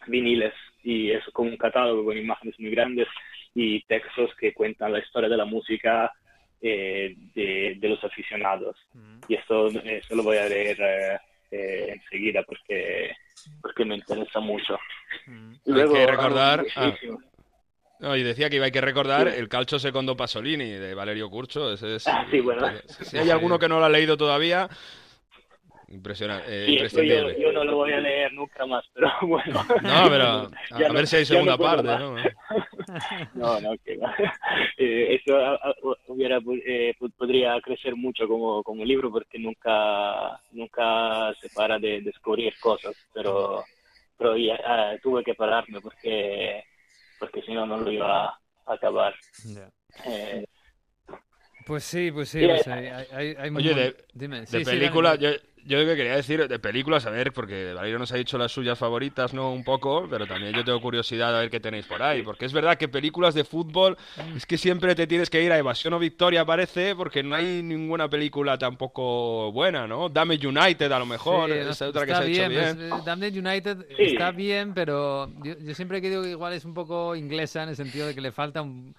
viniles 0.07 0.53
y 0.83 1.11
eso 1.11 1.31
con 1.31 1.47
un 1.47 1.57
catálogo 1.57 2.05
con 2.05 2.17
imágenes 2.17 2.59
muy 2.59 2.71
grandes 2.71 3.07
y 3.53 3.81
textos 3.83 4.31
que 4.39 4.53
cuentan 4.53 4.91
la 4.91 4.99
historia 4.99 5.29
de 5.29 5.37
la 5.37 5.45
música 5.45 6.11
eh, 6.65 7.13
de, 7.35 7.89
los 7.89 8.01
aficionados. 8.03 8.77
Mm. 8.93 9.19
Y 9.27 9.35
esto, 9.35 9.67
eso 9.67 10.15
lo 10.15 10.23
voy 10.23 10.37
a 10.37 10.47
leer 10.47 10.77
eh, 10.79 11.19
eh, 11.51 11.93
enseguida 11.93 12.41
porque, 12.43 13.11
porque 13.61 13.83
me 13.83 13.95
interesa 13.95 14.39
mucho. 14.39 14.79
Mm. 15.27 15.55
Luego, 15.65 15.95
Hay 15.95 16.05
que 16.05 16.11
recordar... 16.11 16.65
Ah. 16.77 16.93
No, 17.99 18.15
y 18.17 18.23
decía 18.23 18.49
que 18.49 18.57
iba 18.57 18.65
hay 18.65 18.71
que 18.71 18.81
recordar 18.81 19.27
el 19.29 19.47
Calcio 19.47 19.79
Secondo 19.79 20.17
Pasolini 20.17 20.71
de 20.71 20.93
Valerio 20.93 21.29
Curcio. 21.29 21.71
Ese 21.71 21.95
es, 21.95 22.07
Ah, 22.07 22.25
sí, 22.29 22.39
bueno. 22.39 22.67
Si 22.87 23.17
hay 23.17 23.29
alguno 23.29 23.59
que 23.59 23.69
no 23.69 23.79
lo 23.79 23.85
ha 23.85 23.89
leído 23.89 24.17
todavía, 24.17 24.67
impresionante. 25.89 26.45
eh, 26.49 26.65
Sí, 26.65 26.75
esto 26.77 26.97
yo, 26.97 27.03
imprescindible. 27.03 27.41
yo 27.43 27.51
no 27.51 27.63
lo 27.63 27.75
voy 27.77 27.91
a 27.93 27.99
leer 27.99 28.33
nunca 28.33 28.65
más, 28.65 28.83
pero 28.93 29.09
bueno. 29.21 29.65
No, 29.81 30.09
pero 30.09 30.23
a, 30.25 30.43
a 30.71 30.79
no- 30.79 30.93
ver 30.93 31.07
si 31.07 31.15
hay 31.17 31.21
no 31.23 31.27
segunda 31.27 31.57
puedo 31.57 31.71
parte, 31.71 31.83
más. 31.87 31.99
¿no? 31.99 32.15
No, 33.35 33.59
no, 33.61 33.77
que 33.83 33.97
va. 33.97 34.15
Eh, 34.77 35.15
eso 35.23 35.37
a- 35.37 35.53
a- 35.55 35.75
hubiera, 36.07 36.37
eh, 36.65 36.93
pod- 36.99 37.13
podría 37.17 37.59
crecer 37.61 37.95
mucho 37.95 38.27
como, 38.27 38.63
como 38.63 38.83
libro 38.83 39.11
porque 39.11 39.37
nunca, 39.39 40.39
nunca 40.51 41.33
se 41.39 41.49
para 41.49 41.77
de 41.79 42.01
descubrir 42.01 42.53
cosas, 42.59 42.95
pero, 43.13 43.63
pero 44.17 44.35
ya, 44.35 44.59
ah, 44.65 44.93
tuve 45.01 45.23
que 45.23 45.35
pararme 45.35 45.79
porque, 45.79 46.63
porque 47.19 47.41
si 47.43 47.53
no, 47.53 47.65
no 47.65 47.77
lo 47.77 47.91
iba 47.91 48.25
a 48.29 48.39
acabar. 48.65 49.13
Ya. 49.45 49.69
Eh, 50.05 50.45
Pues 51.65 51.83
sí, 51.85 52.11
pues 52.11 52.29
sí, 52.29 52.45
pues 52.45 52.67
hay, 52.67 52.87
hay- 52.87 53.35
hay- 53.37 53.49
Oye, 53.55 53.73
de- 53.73 53.95
dime. 54.13 54.41
De 54.41 54.47
Sí, 54.47 54.63
dale, 54.63 54.91
yo, 55.19 55.29
yo 55.65 55.79
lo 55.79 55.85
que 55.85 55.95
quería 55.95 56.15
decir, 56.15 56.47
de 56.47 56.59
películas, 56.59 57.05
a 57.05 57.09
ver, 57.09 57.31
porque 57.33 57.73
Valerio 57.73 57.97
nos 57.99 58.11
ha 58.11 58.17
dicho 58.17 58.37
las 58.37 58.51
suyas 58.51 58.77
favoritas, 58.77 59.33
¿no? 59.33 59.51
Un 59.53 59.63
poco, 59.63 60.07
pero 60.09 60.27
también 60.27 60.53
yo 60.53 60.63
tengo 60.63 60.81
curiosidad 60.81 61.35
a 61.35 61.39
ver 61.39 61.49
qué 61.49 61.59
tenéis 61.59 61.85
por 61.85 62.01
ahí, 62.03 62.21
porque 62.21 62.45
es 62.45 62.53
verdad 62.53 62.77
que 62.77 62.87
películas 62.87 63.33
de 63.33 63.43
fútbol 63.43 63.97
es 64.35 64.45
que 64.45 64.57
siempre 64.57 64.95
te 64.95 65.07
tienes 65.07 65.29
que 65.29 65.41
ir 65.41 65.51
a 65.51 65.57
Evasión 65.57 65.93
o 65.93 65.99
Victoria, 65.99 66.45
parece, 66.45 66.95
porque 66.95 67.23
no 67.23 67.35
hay 67.35 67.63
ninguna 67.63 68.09
película 68.09 68.57
tampoco 68.57 69.51
buena, 69.51 69.87
¿no? 69.87 70.09
Dame 70.09 70.35
United, 70.35 70.91
a 70.91 70.99
lo 70.99 71.05
mejor, 71.05 71.49
Sí, 71.49 71.55
es 71.57 71.81
no, 71.81 71.87
otra 71.87 72.05
que 72.05 72.11
está 72.11 72.23
se 72.23 72.27
ha 72.27 72.31
hecho 72.31 72.49
bien, 72.49 72.49
bien. 72.49 72.75
pues, 72.77 72.99
eh, 72.99 73.03
Damned 73.05 73.37
United 73.37 73.77
Sí. 73.95 74.03
está 74.03 74.31
bien, 74.31 74.73
pero 74.73 75.31
yo, 75.43 75.57
yo 75.59 75.73
siempre 75.75 76.01
que 76.01 76.09
digo 76.09 76.23
que 76.23 76.29
igual 76.31 76.53
es 76.53 76.65
un 76.65 76.73
poco 76.73 77.15
inglesa 77.15 77.63
en 77.63 77.69
el 77.69 77.75
sentido 77.75 78.07
de 78.07 78.15
que 78.15 78.21
le 78.21 78.31
falta 78.31 78.61
un, 78.61 78.95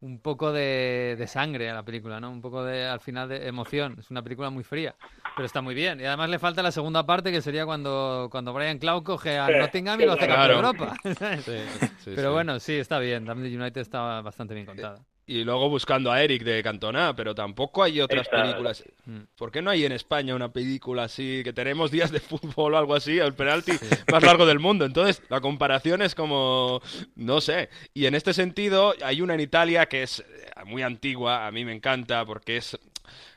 un 0.00 0.20
poco 0.20 0.52
de, 0.52 1.16
de 1.18 1.26
sangre 1.26 1.68
a 1.70 1.74
la 1.74 1.82
película, 1.84 2.20
¿no? 2.20 2.30
Un 2.30 2.40
poco 2.40 2.64
de, 2.64 2.86
al 2.86 3.00
final, 3.00 3.28
de 3.28 3.48
emoción. 3.48 3.96
Es 3.98 4.10
una 4.10 4.22
película 4.22 4.48
muy 4.50 4.62
fría, 4.64 4.94
pero 5.34 5.44
está 5.46 5.60
muy 5.60 5.74
bien. 5.74 6.00
Y 6.00 6.04
además 6.04 6.30
le 6.30 6.38
falta 6.38 6.62
la 6.62 6.70
segunda 6.70 7.04
parte, 7.04 7.32
que 7.32 7.42
sería 7.42 7.66
cuando, 7.66 8.28
cuando 8.30 8.52
Brian 8.52 8.78
Clough 8.78 9.02
coge 9.02 9.38
a 9.38 9.46
Sí, 9.46 9.52
Nottingham 9.58 10.00
y 10.00 10.04
lo 10.06 10.12
hace 10.12 10.26
claro. 10.26 10.60
campeón 10.62 10.76
de 10.76 10.84
Europa. 10.84 11.14
¿sabes? 11.18 11.44
Sí, 11.44 11.86
sí, 12.04 12.12
pero 12.14 12.32
bueno, 12.32 12.60
sí, 12.60 12.74
está 12.74 12.98
bien. 13.00 13.24
Damned 13.24 13.52
United 13.52 13.80
está 13.80 14.20
bastante 14.20 14.54
bien 14.54 14.66
contada. 14.66 15.04
Y 15.30 15.44
luego 15.44 15.68
buscando 15.68 16.10
a 16.10 16.22
Eric 16.22 16.42
de 16.42 16.62
Cantona, 16.62 17.14
pero 17.14 17.34
tampoco 17.34 17.82
hay 17.82 18.00
otras 18.00 18.22
Esta- 18.22 18.42
películas. 18.42 18.82
Mm. 19.04 19.18
¿Por 19.36 19.52
qué 19.52 19.60
no 19.60 19.68
hay 19.68 19.84
en 19.84 19.92
España 19.92 20.34
una 20.34 20.50
película 20.50 21.04
así, 21.04 21.42
que 21.44 21.52
tenemos 21.52 21.90
días 21.90 22.10
de 22.10 22.18
fútbol 22.20 22.72
o 22.72 22.78
algo 22.78 22.94
así, 22.94 23.18
el 23.18 23.34
penalti 23.34 23.72
más 24.10 24.22
largo 24.22 24.46
del 24.46 24.58
mundo? 24.58 24.86
Entonces, 24.86 25.22
la 25.28 25.42
comparación 25.42 26.00
es 26.00 26.14
como, 26.14 26.80
no 27.14 27.42
sé. 27.42 27.68
Y 27.92 28.06
en 28.06 28.14
este 28.14 28.32
sentido, 28.32 28.94
hay 29.04 29.20
una 29.20 29.34
en 29.34 29.40
Italia 29.40 29.84
que 29.84 30.02
es 30.02 30.20
eh, 30.20 30.24
muy 30.64 30.80
antigua, 30.80 31.46
a 31.46 31.52
mí 31.52 31.62
me 31.62 31.74
encanta, 31.74 32.24
porque 32.24 32.56
es, 32.56 32.78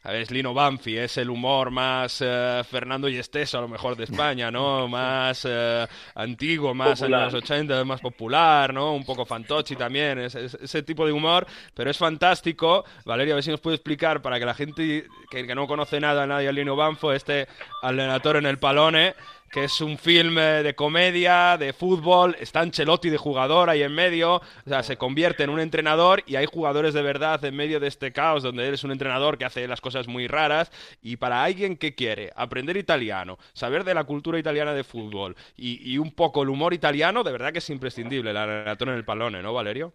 a 0.04 0.12
ver, 0.12 0.22
es 0.24 0.32
Lino 0.32 0.54
Banfi, 0.54 0.98
es 0.98 1.18
el 1.18 1.30
humor 1.30 1.72
más 1.72 2.22
eh, 2.26 2.62
Fernando 2.70 3.08
y 3.08 3.18
Esteso, 3.18 3.58
a 3.58 3.62
lo 3.62 3.68
mejor, 3.68 3.96
de 3.96 4.06
España, 4.06 4.50
¿no? 4.52 4.88
Más 4.88 5.46
eh, 5.50 5.86
antiguo, 6.16 6.74
más 6.74 7.00
Popular. 7.00 7.22
años 7.24 7.34
80, 7.36 7.84
más 7.86 8.02
popular, 8.02 8.74
¿no? 8.74 8.94
Un 8.94 9.06
poco 9.06 9.26
fantochi 9.26 9.76
también, 9.76 10.20
es- 10.20 10.36
es- 10.36 10.54
ese 10.56 10.84
tipo 10.84 11.06
de 11.06 11.12
humor, 11.12 11.46
pero 11.74 11.90
es 11.92 11.98
fantástico. 11.98 12.84
Valeria, 13.06 13.34
a 13.34 13.36
ver 13.36 13.44
si 13.44 13.52
nos 13.52 13.60
puede 13.62 13.76
explicar 13.76 14.22
para 14.22 14.40
que 14.40 14.46
la 14.46 14.54
gente 14.54 15.06
que, 15.30 15.46
que 15.48 15.56
no 15.56 15.68
conoce 15.68 16.00
nada, 16.00 16.26
nadie 16.28 16.48
al 16.50 16.56
Lino 16.56 16.76
Banfo, 16.76 17.14
este 17.14 17.48
Allenatore 17.82 18.40
en 18.40 18.46
el 18.46 18.58
Palone, 18.58 19.16
que 19.52 19.66
es 19.66 19.82
un 19.82 19.98
film 19.98 20.38
eh, 20.40 20.64
de 20.64 20.76
comedia, 20.76 21.58
de 21.58 21.74
fútbol, 21.74 22.36
está 22.40 22.62
Ancelotti 22.62 23.10
de 23.10 23.18
jugador 23.18 23.70
ahí 23.70 23.84
en 23.84 23.94
medio, 23.94 24.36
o 24.38 24.42
sea, 24.66 24.82
se 24.84 24.98
convierte 24.98 25.44
en 25.44 25.50
un 25.50 25.60
entrenador 25.60 26.24
y 26.26 26.36
hay 26.38 26.46
jugadores 26.46 26.94
de 26.94 27.02
verdad 27.02 27.44
en 27.46 27.56
medio 27.56 27.80
de 27.80 27.88
este 27.88 28.12
caos 28.14 28.44
donde 28.44 28.68
eres 28.68 28.84
un 28.84 28.92
entrenador 28.92 29.38
que 29.38 29.46
hace 29.46 29.68
las 29.68 29.82
cosas 29.82 30.08
muy 30.08 30.28
raras 30.28 30.72
y 31.02 31.18
para 31.18 31.44
alguien 31.44 31.78
que 31.78 31.96
quiere 31.96 32.32
aprender 32.36 32.78
italiano, 32.78 33.38
saber 33.54 33.84
de 33.84 33.94
la 33.94 34.06
cultura 34.06 34.40
italiana 34.40 34.74
de 34.74 34.84
fútbol 34.84 35.36
y, 35.58 35.94
y 35.94 35.98
un 35.98 36.12
poco 36.12 36.44
el 36.44 36.50
humor 36.50 36.74
italiano, 36.74 37.24
de 37.24 37.32
verdad 37.32 37.52
que 37.52 37.60
es 37.60 37.70
imprescindible, 37.70 38.34
la 38.34 38.44
Allenatore 38.44 38.92
en 38.92 38.98
el 38.98 39.06
Palone, 39.06 39.42
¿no, 39.44 39.54
Valerio? 39.54 39.94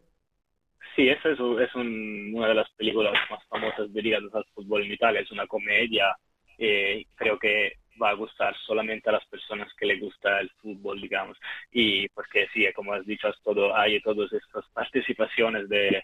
Sí, 0.95 1.09
esa 1.09 1.31
es, 1.31 1.41
un- 1.41 1.61
es 1.61 1.75
un- 1.75 2.33
una 2.35 2.49
de 2.49 2.55
las 2.55 2.71
películas 2.73 3.13
más 3.31 3.45
famosas 3.49 3.93
dedicadas 3.93 4.35
al 4.35 4.45
fútbol 4.55 4.85
en 4.85 4.93
Italia. 4.93 5.21
Es 5.21 5.31
una 5.31 5.47
comedia. 5.47 6.17
eh, 6.59 7.05
creo 7.17 7.39
que 7.39 7.73
va 8.01 8.11
a 8.11 8.15
gustar 8.15 8.57
solamente 8.67 9.09
a 9.09 9.13
las 9.13 9.25
personas 9.27 9.73
que 9.75 9.87
le 9.87 9.99
gusta 9.99 10.41
el 10.41 10.51
fútbol, 10.63 11.01
digamos. 11.01 11.39
Y 11.73 12.09
porque 12.09 12.49
sí, 12.53 12.67
como 12.75 12.93
has 12.93 13.07
dicho, 13.07 13.33
todo, 13.45 13.77
hay 13.77 14.01
todas 14.01 14.33
estas 14.33 14.65
participaciones 14.73 15.69
de, 15.69 16.03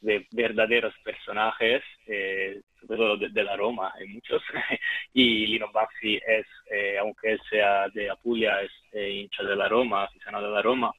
de 0.00 0.26
verdaderos 0.32 0.94
personajes, 1.02 1.82
eh, 2.06 2.60
sobre 2.80 2.96
todo 2.96 3.16
de, 3.16 3.28
de 3.30 3.44
la 3.44 3.56
Roma, 3.56 3.92
hay 3.94 4.06
muchos. 4.08 4.42
y 5.14 5.46
Lino 5.46 5.70
Banfi 5.72 6.16
es, 6.16 6.46
eh, 6.70 6.98
aunque 6.98 7.32
él 7.32 7.40
sea 7.50 7.88
de 7.88 8.10
Apulia, 8.10 8.60
es 8.62 8.72
eh, 8.92 9.10
hincha 9.10 9.42
de 9.42 9.56
la 9.56 9.68
Roma, 9.68 10.04
aficionado 10.04 10.48
de 10.48 10.54
la 10.54 10.62
Roma. 10.62 10.92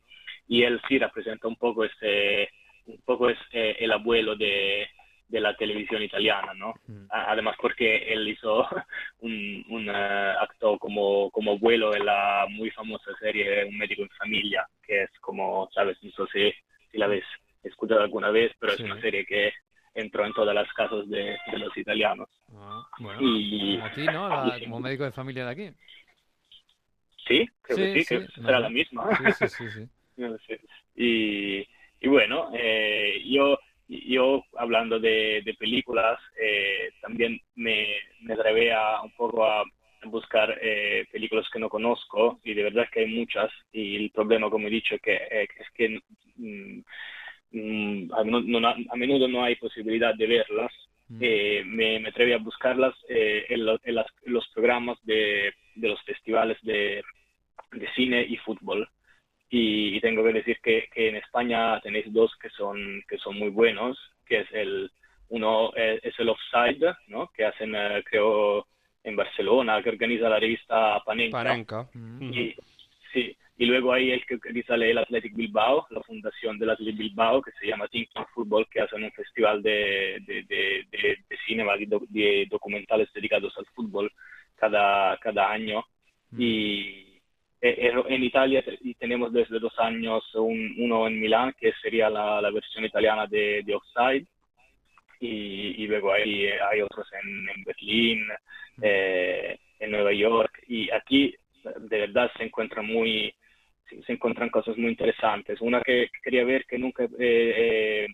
Y 0.48 0.63
él 0.63 0.80
sí 0.88 1.00
representa 1.00 1.48
un 1.48 1.56
poco 1.56 1.86
este 1.86 2.50
un 2.88 3.02
poco 3.04 3.30
es 3.30 3.38
eh, 3.52 3.78
el 3.80 3.91
abuelo 3.91 4.36
de, 4.36 4.88
de 5.27 5.39
la 5.39 5.55
televisión 5.55 6.03
italiana, 6.03 6.53
¿no? 6.53 6.73
Mm. 6.88 7.05
Además 7.09 7.55
porque 7.61 7.97
él 8.13 8.27
hizo 8.27 8.67
un, 9.19 9.65
un 9.69 9.89
eh, 9.89 10.33
acto 10.39 10.77
como, 10.77 11.29
como 11.31 11.53
abuelo 11.53 11.95
en 11.95 12.05
la 12.05 12.45
muy 12.49 12.69
famosa 12.71 13.11
serie 13.19 13.65
Un 13.65 13.77
médico 13.77 14.03
en 14.03 14.09
familia, 14.09 14.67
que 14.85 15.03
es 15.03 15.09
como, 15.21 15.69
sabes, 15.73 15.97
no 16.03 16.27
sé 16.27 16.53
si, 16.91 16.97
la 16.97 17.05
habéis 17.05 17.25
escuchado 17.63 18.01
alguna 18.01 18.29
vez, 18.29 18.51
pero 18.59 18.73
Sí. 18.73 18.83
es 18.83 18.91
una 18.91 19.01
serie 19.01 19.25
que 19.25 19.51
entró 19.95 20.25
en 20.25 20.33
todas 20.33 20.53
las 20.53 20.71
casas 20.73 21.07
de, 21.09 21.38
de 21.51 21.57
los 21.57 21.75
italianos. 21.77 22.29
Ah, 22.53 22.85
bueno, 22.99 23.19
Y 23.21 23.75
como 23.75 23.85
aquí, 23.85 24.07
¿no? 24.07 24.29
La- 24.29 24.59
como 24.59 24.79
médico 24.79 25.03
de 25.05 25.11
familia 25.11 25.45
de 25.45 25.51
aquí. 25.51 25.75
sí, 27.27 27.49
creo 27.61 27.77
que 27.77 27.93
Sí, 27.93 28.03
sí, 28.03 28.15
que 28.19 28.27
sí, 28.27 28.41
será 28.41 28.57
no. 28.57 28.59
la 28.61 28.69
misma. 28.69 29.09
Sí, 29.33 29.47
sí, 29.47 29.69
sí. 29.71 29.88
Y, 30.97 31.67
y 31.99 32.07
bueno, 32.07 32.51
eh, 32.53 33.21
yo, 33.25 33.57
yo 33.88 34.43
hablando 34.58 35.00
de, 35.00 35.41
de 35.45 35.54
películas, 35.56 36.19
eh, 36.41 36.89
también 37.02 37.39
me, 37.56 37.88
me 38.21 38.34
atreví 38.34 38.69
a 38.69 39.02
un 39.04 39.12
poco 39.12 39.45
a 39.45 39.63
buscar 40.06 40.58
eh, 40.62 41.06
películas 41.12 41.48
que 41.52 41.60
no 41.60 41.69
conozco 41.69 42.39
y 42.43 42.54
de 42.54 42.63
verdad 42.63 42.88
que 42.91 43.02
hay 43.02 43.08
muchas 43.08 43.52
y 43.71 43.95
el 43.95 44.12
problema, 44.12 44.50
como 44.50 44.67
he 44.67 44.71
dicho, 44.71 44.98
que, 45.00 45.13
eh, 45.15 45.48
es 45.58 45.69
que 45.74 46.00
mm, 46.38 46.80
mm, 47.52 48.13
a, 48.13 48.24
menudo, 48.24 48.60
no, 48.60 48.67
a 48.67 48.95
menudo 48.95 49.28
no 49.28 49.43
hay 49.43 49.56
posibilidad 49.56 50.13
de 50.15 50.28
verlas. 50.28 50.71
Mm. 51.08 51.17
Eh, 51.21 51.63
me, 51.65 52.00
me 52.00 52.10
atreví 52.10 52.34
a 52.34 52.38
buscarlas 52.39 52.95
eh, 53.10 53.45
en, 53.50 53.65
lo- 53.65 53.80
en 53.84 53.95
las- 53.95 54.12
en 54.26 54.34
los 54.34 54.48
programas 54.50 54.98
de, 55.04 55.54
de 55.76 55.88
los 55.88 56.02
festivales 56.04 56.58
de, 56.63 57.04
de 57.71 57.88
cine 57.93 58.26
y 58.28 58.38
fútbol 58.38 58.88
y, 59.49 59.95
y 59.95 60.01
tengo 60.01 60.23
que 60.23 60.34
decir 60.34 60.58
que, 60.63 60.88
que 60.93 61.10
en 61.10 61.17
España 61.17 61.79
tenéis 61.81 62.12
dos 62.12 62.36
que 62.41 62.49
son 62.49 63.03
que 63.08 63.17
son 63.17 63.38
muy 63.38 63.49
buenos 63.49 63.97
que 64.25 64.39
es 64.41 64.47
el 64.53 64.89
uno 65.29 65.71
es, 65.75 66.03
es 66.03 66.19
el 66.19 66.29
Offside 66.29 66.84
no 67.08 67.29
que 67.36 67.45
hacen 67.45 67.73
eh, 67.75 68.03
creo 68.10 68.67
en 69.03 69.15
Barcelona 69.15 69.81
que 69.84 69.89
organiza 69.89 70.27
la 70.29 70.39
revista 70.39 70.99
Panenka 71.05 71.38
Parenca. 71.43 71.89
Mm. 71.93 72.34
y 72.34 72.55
sí 73.13 73.38
y 73.58 73.65
luego 73.67 73.93
hay 73.93 74.12
el 74.12 74.25
que 74.25 74.36
organiza 74.36 74.75
el 74.75 74.97
Athletic 74.97 75.34
Bilbao 75.36 75.86
la 75.91 76.01
fundación 76.01 76.58
del 76.60 76.71
Athletic 76.71 76.97
Bilbao 76.97 77.41
que 77.41 77.51
se 77.60 77.67
llama 77.67 77.88
Think 77.88 78.10
Tank 78.13 78.27
Football 78.34 78.67
que 78.69 78.81
hacen 78.81 79.03
un 79.03 79.12
festival 79.12 79.62
de 79.62 80.17
de, 80.27 80.43
de, 80.43 80.86
de, 80.91 81.17
de 81.29 81.38
cinema 81.47 81.77
de, 81.77 81.86
doc- 81.88 82.08
de 82.10 82.47
documentales 82.49 83.08
dedicados 83.13 83.55
al 83.58 83.65
fútbol 83.67 84.12
cada 84.55 85.17
cada 85.17 85.51
año 85.51 85.86
y 86.38 86.49
eh, 86.89 87.04
en 87.69 88.13
en 88.13 88.23
Italia 88.23 88.63
tenemos 88.95 89.32
desde 89.34 89.60
dos 89.60 89.73
años 89.80 90.23
un- 90.36 90.75
uno 90.78 91.08
en 91.08 91.19
Milán, 91.19 91.54
que 91.60 91.71
sería 91.82 92.10
la, 92.10 92.41
la 92.41 92.51
versión 92.51 92.86
italiana 92.86 93.25
de, 93.28 93.63
de 93.63 93.75
y, 95.19 95.84
luego 95.88 96.12
hay, 96.12 96.47
otros 96.82 97.08
en, 97.13 97.47
Berlín, 97.63 98.28
eh, 98.82 99.58
en 99.80 99.91
Nueva 99.91 100.13
York, 100.13 100.63
y 100.67 100.91
aquí 100.91 101.34
de 101.63 101.99
verdad 101.99 102.30
se 102.38 102.43
encuentran 102.43 102.86
muy 102.86 103.34
se 104.06 104.13
encuentran 104.13 104.49
cosas 104.49 104.75
muy 104.78 104.89
interesantes. 104.89 105.62
Una 105.62 105.80
que 105.82 106.10
quería 106.23 106.43
ver 106.43 106.65
que 106.65 106.78
nunca 106.80 107.04
eh, 107.04 107.08
eh, 107.19 108.08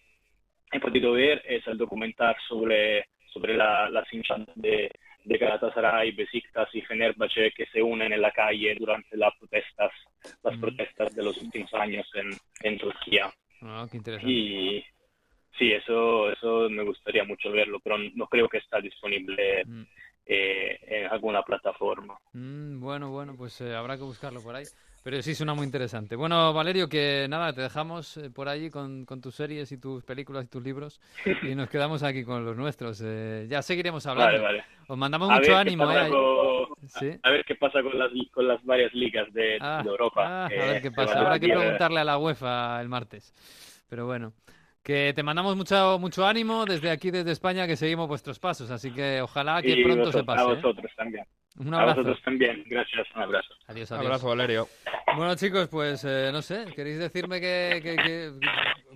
he 0.71 0.79
podido 0.79 1.13
ver 1.13 1.41
es 1.47 1.65
el 1.67 1.77
documental 1.77 2.35
sobre, 2.47 3.05
sobre 3.33 3.55
la, 3.55 3.89
las 3.89 4.11
hinchadas 4.13 4.47
de, 4.55 4.91
de 5.23 5.37
Galatasaray, 5.37 6.11
Besiktas 6.11 6.69
y 6.73 6.81
Fenerbahce 6.81 7.51
que 7.55 7.65
se 7.67 7.81
unen 7.81 8.13
en 8.13 8.21
la 8.21 8.31
calle 8.31 8.75
durante 8.75 9.15
las 9.17 9.35
protestas, 9.37 9.91
las 10.43 10.57
Mm. 10.57 10.61
protestas 10.61 11.15
de 11.15 11.23
los 11.23 11.37
últimos 11.37 11.73
años 11.73 12.09
en, 12.15 12.37
en 12.63 12.77
Turquía. 12.77 13.31
Ah, 13.61 13.87
qué 13.89 13.97
interesante. 13.97 14.31
Y 14.33 14.83
sí, 15.57 15.71
eso, 15.71 16.31
eso 16.31 16.69
me 16.69 16.83
gustaría 16.83 17.23
mucho 17.23 17.51
verlo, 17.51 17.79
pero 17.79 17.97
no 17.97 18.27
creo 18.27 18.49
que 18.49 18.57
está 18.57 18.79
disponible 18.81 19.63
Mm. 19.65 19.83
eh, 20.25 20.79
en 20.87 21.05
alguna 21.07 21.41
plataforma. 21.43 22.17
Mm, 22.33 22.79
bueno, 22.79 23.09
bueno, 23.11 23.35
pues 23.35 23.59
eh, 23.61 23.75
habrá 23.75 23.97
que 23.97 24.03
buscarlo 24.03 24.41
por 24.41 24.55
ahí. 24.55 24.65
Pero 25.03 25.19
sí 25.23 25.33
suena 25.33 25.55
muy 25.55 25.65
interesante. 25.65 26.15
Bueno, 26.15 26.53
Valerio, 26.53 26.87
que 26.87 27.25
nada, 27.27 27.51
te 27.53 27.61
dejamos 27.61 28.17
eh, 28.17 28.29
por 28.29 28.47
allí 28.47 28.69
con, 28.69 29.03
con 29.05 29.19
tus 29.19 29.33
series 29.33 29.71
y 29.71 29.77
tus 29.79 30.03
películas 30.03 30.45
y 30.45 30.47
tus 30.47 30.61
libros 30.63 31.01
y 31.41 31.55
nos 31.55 31.69
quedamos 31.69 32.03
aquí 32.03 32.23
con 32.23 32.45
los 32.45 32.55
nuestros. 32.55 33.01
Eh, 33.03 33.47
ya 33.49 33.63
seguiremos 33.63 34.05
hablando. 34.05 34.33
Vale, 34.43 34.43
vale. 34.59 34.65
Os 34.87 34.97
mandamos 34.97 35.31
A 35.31 35.37
mucho 35.37 35.55
ánimo. 35.55 35.91
eh. 35.91 36.09
con- 36.09 36.51
Sí. 36.87 37.11
A 37.23 37.29
ver 37.29 37.43
qué 37.45 37.55
pasa 37.55 37.81
con 37.83 37.97
las, 37.97 38.09
con 38.33 38.47
las 38.47 38.63
varias 38.65 38.91
ligas 38.93 39.31
de, 39.33 39.57
Ah, 39.61 39.81
de 39.83 39.89
Europa. 39.89 40.23
ah, 40.25 40.45
a 40.45 40.49
ver 40.49 40.81
qué 40.81 40.91
pasa. 40.91 41.19
Habrá 41.19 41.39
que 41.39 41.47
preguntarle 41.47 41.99
a 41.99 42.03
la 42.03 42.17
UEFA 42.17 42.81
el 42.81 42.89
martes. 42.89 43.33
Pero 43.89 44.05
bueno, 44.07 44.33
que 44.83 45.13
te 45.15 45.21
mandamos 45.23 45.55
mucho, 45.55 45.97
mucho 45.99 46.25
ánimo 46.25 46.65
desde 46.65 46.89
aquí, 46.89 47.11
desde 47.11 47.31
España, 47.31 47.65
que 47.67 47.75
seguimos 47.75 48.07
vuestros 48.07 48.39
pasos. 48.39 48.71
Así 48.71 48.91
que 48.91 49.21
ojalá 49.21 49.61
que 49.61 49.69
Y 49.71 49.83
pronto 49.83 50.05
vosotros- 50.05 50.21
se 50.21 50.25
pase. 50.25 50.41
A 50.41 50.45
vosotros 50.45 50.91
también. 50.95 51.25
Un 51.59 51.73
A 51.73 51.79
abrazo. 51.81 52.01
vosotros 52.01 52.23
también. 52.23 52.63
Gracias. 52.67 53.07
Un 53.15 53.21
abrazo. 53.23 53.53
Adiós, 53.67 53.91
Un 53.91 53.97
adiós. 53.97 54.07
abrazo, 54.07 54.27
Valerio. 54.29 54.67
Bueno, 55.15 55.35
chicos, 55.35 55.67
pues 55.67 56.03
eh, 56.05 56.29
no 56.31 56.41
sé, 56.41 56.65
¿queréis 56.75 56.97
decirme 56.99 57.41
qué, 57.41 57.79
qué, 57.83 57.95
qué- 57.97 58.31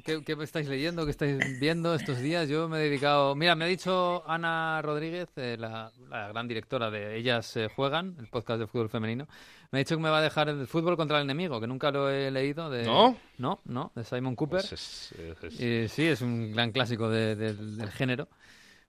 qué- 0.03 0.23
qué 0.23 0.43
estáis 0.43 0.67
leyendo, 0.69 1.03
qué 1.03 1.11
estáis 1.11 1.59
viendo 1.59 1.93
estos 1.93 2.19
días? 2.19 2.47
Yo 2.47 2.69
me 2.69 2.77
he 2.77 2.81
dedicado... 2.83 3.35
Mira, 3.35 3.55
me 3.55 3.65
ha 3.65 3.67
dicho 3.67 4.23
Ana 4.25 4.81
Rodríguez, 4.81 5.27
eh, 5.35 5.57
la, 5.59 5.91
la 6.09 6.29
gran 6.29 6.47
directora 6.47 6.89
de 6.89 7.17
Ellas 7.17 7.57
eh, 7.57 7.67
Juegan, 7.75 8.15
el 8.19 8.27
podcast 8.27 8.59
de 8.61 8.67
fútbol 8.67 8.89
femenino, 8.89 9.27
me 9.71 9.79
ha 9.79 9.83
dicho 9.83 9.97
que 9.97 10.01
me 10.03 10.09
va 10.09 10.19
a 10.19 10.21
dejar 10.21 10.47
el 10.47 10.65
fútbol 10.67 10.95
contra 10.95 11.17
el 11.17 11.23
enemigo, 11.25 11.59
que 11.59 11.67
nunca 11.67 11.91
lo 11.91 12.09
he 12.09 12.31
leído. 12.31 12.69
De... 12.69 12.83
¿No? 12.85 13.17
No, 13.37 13.59
no, 13.65 13.91
de 13.93 14.03
Simon 14.05 14.35
Cooper. 14.35 14.61
Pues 14.61 14.71
es- 14.71 15.11
es- 15.19 15.43
es- 15.43 15.59
Y 15.59 15.87
sí, 15.89 16.03
es 16.07 16.21
un 16.21 16.53
gran 16.53 16.71
clásico 16.71 17.09
de- 17.09 17.35
del- 17.35 17.77
del 17.77 17.91
género. 17.91 18.29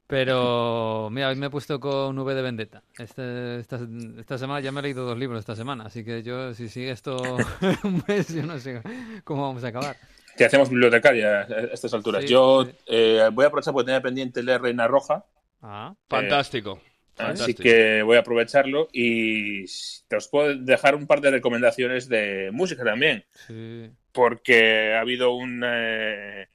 Pero, 0.06 1.08
mira, 1.10 1.28
hoy 1.30 1.36
me 1.36 1.46
he 1.46 1.50
puesto 1.50 1.80
con 1.80 2.16
V 2.18 2.34
de 2.34 2.42
Vendetta. 2.42 2.82
Este- 2.98 3.58
esta, 3.58 3.78
esta 4.18 4.38
semana 4.38 4.60
ya 4.60 4.70
me 4.70 4.80
he 4.80 4.82
leído 4.84 5.04
dos 5.04 5.18
libros 5.18 5.40
esta 5.40 5.56
semana, 5.56 5.86
así 5.86 6.04
que 6.04 6.22
yo, 6.22 6.54
si 6.54 6.68
sigue 6.68 6.92
esto 6.92 7.16
un 7.84 8.02
mes, 8.06 8.32
yo 8.32 8.42
no 8.44 8.58
sé 8.58 8.80
cómo 9.24 9.42
vamos 9.42 9.64
a 9.64 9.68
acabar. 9.68 9.96
Que 10.36 10.44
hacemos 10.44 10.68
bibliotecaria 10.70 11.40
a 11.40 11.60
estas 11.72 11.92
alturas. 11.94 12.22
Sí, 12.22 12.28
Yo 12.28 12.64
sí. 12.66 12.72
eh, 12.86 13.28
voy 13.32 13.44
a 13.44 13.48
aprovechar 13.48 13.72
porque 13.72 13.86
tenía 13.86 14.02
pendiente 14.02 14.42
leer 14.42 14.60
Reina 14.62 14.86
Roja, 14.86 15.24
Ah, 15.62 15.94
Fantástico. 16.08 16.80
así 17.16 17.54
que 17.54 18.02
voy 18.02 18.16
a 18.16 18.20
aprovecharlo 18.20 18.88
y 18.92 19.64
te 20.06 20.16
os 20.16 20.28
puedo 20.28 20.54
dejar 20.54 20.94
un 20.94 21.06
par 21.06 21.20
de 21.22 21.30
recomendaciones 21.32 22.08
de 22.08 22.50
música 22.52 22.84
también, 22.84 23.24
sí. 23.48 23.90
porque 24.12 24.92
ha 24.94 25.00
habido 25.00 25.32
un, 25.34 25.62
eh, 25.66 26.46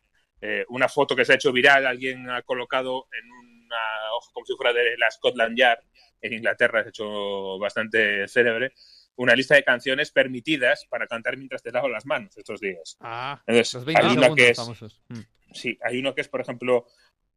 eh, 0.42 0.66
una 0.70 0.90
foto 0.90 1.16
que 1.16 1.24
se 1.24 1.34
ha 1.34 1.36
hecho 1.36 1.52
viral, 1.52 1.86
alguien 1.86 2.30
ha 2.30 2.42
colocado 2.42 3.08
en 3.12 3.32
una 3.32 3.78
hoja 4.18 4.32
como 4.34 4.46
si 4.46 4.54
fuera 4.56 4.74
de 4.74 4.98
la 4.98 5.10
Scotland 5.12 5.58
Yard 5.58 5.80
en 6.22 6.34
Inglaterra, 6.34 6.82
se 6.82 6.88
ha 6.88 6.90
hecho 6.90 7.60
bastante 7.60 8.28
célebre, 8.28 8.74
una 9.16 9.36
lista 9.36 9.56
de 9.56 9.64
canciones 9.64 10.12
permitidas 10.12 10.86
para 10.90 11.08
cantar 11.08 11.38
mientras 11.38 11.62
te 11.62 11.72
lavo 11.72 11.88
las 11.90 12.06
manos 12.06 12.36
estos 12.38 12.60
días. 12.60 12.98
Ah, 13.00 13.42
Entonces, 13.46 13.74
los 13.76 13.86
20 13.86 14.04
hay 14.04 14.18
una 14.18 14.36
que 14.36 14.50
es, 14.50 14.58
famosos. 14.58 15.02
Mm. 15.10 15.20
sí, 15.54 15.78
hay 15.84 16.00
uno 16.00 16.16
que 16.16 16.22
es, 16.22 16.28
por 16.28 16.42
ejemplo, 16.42 16.88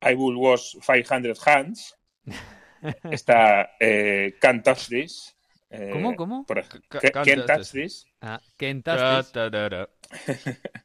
I 0.00 0.14
Will 0.14 0.36
Wash 0.36 0.76
500 0.80 1.46
Hands. 1.46 1.98
Está 3.10 3.76
eh, 3.80 4.36
Can't 4.40 4.64
Touch 4.64 4.88
This. 4.88 5.36
eh, 5.70 5.90
¿Cómo, 5.92 6.14
cómo? 6.16 6.44
por 6.46 6.62
Can't 6.66 7.10
Can't 7.12 7.46
Touch 7.46 7.46
Touch 7.46 7.70
This. 7.72 8.06
Ah. 8.20 8.40
Ta, 8.82 9.22
ta, 9.32 9.50
ta, 9.50 9.88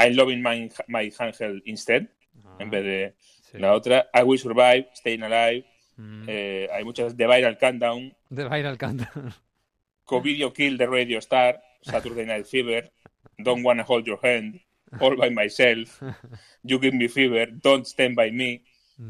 I'm 0.00 0.16
Loving 0.16 0.42
My, 0.42 0.70
my 0.88 1.12
Angel 1.20 1.62
Instead. 1.66 2.08
Ah, 2.44 2.56
En 2.58 2.70
vez 2.70 2.84
de 2.84 3.14
sí. 3.50 3.58
la 3.58 3.72
otra. 3.74 4.08
I 4.14 4.22
Will 4.22 4.38
Survive, 4.38 4.88
Staying 4.94 5.22
Alive. 5.22 5.66
Mm. 5.96 6.24
eh, 6.28 6.68
hay 6.72 6.84
muchas. 6.84 7.16
The 7.16 7.26
Viral 7.26 7.58
Countdown. 7.58 8.14
De 8.30 8.44
Viral 8.48 8.78
Canta. 8.78 9.10
Co-Video 10.04 10.52
Kill 10.52 10.76
the 10.78 10.86
Radio 10.86 11.18
Star. 11.20 11.60
Saturday 11.82 12.26
Night 12.26 12.46
Fever. 12.46 12.90
Don't 13.38 13.64
Wanna 13.64 13.82
Hold 13.84 14.06
Your 14.06 14.18
Hand. 14.22 14.60
All 15.00 15.16
by 15.16 15.30
Myself. 15.30 16.00
You 16.62 16.78
Give 16.80 16.94
Me 16.96 17.08
Fever. 17.08 17.46
Don't 17.52 17.86
Stand 17.86 18.14
By 18.16 18.30
Me. 18.32 18.62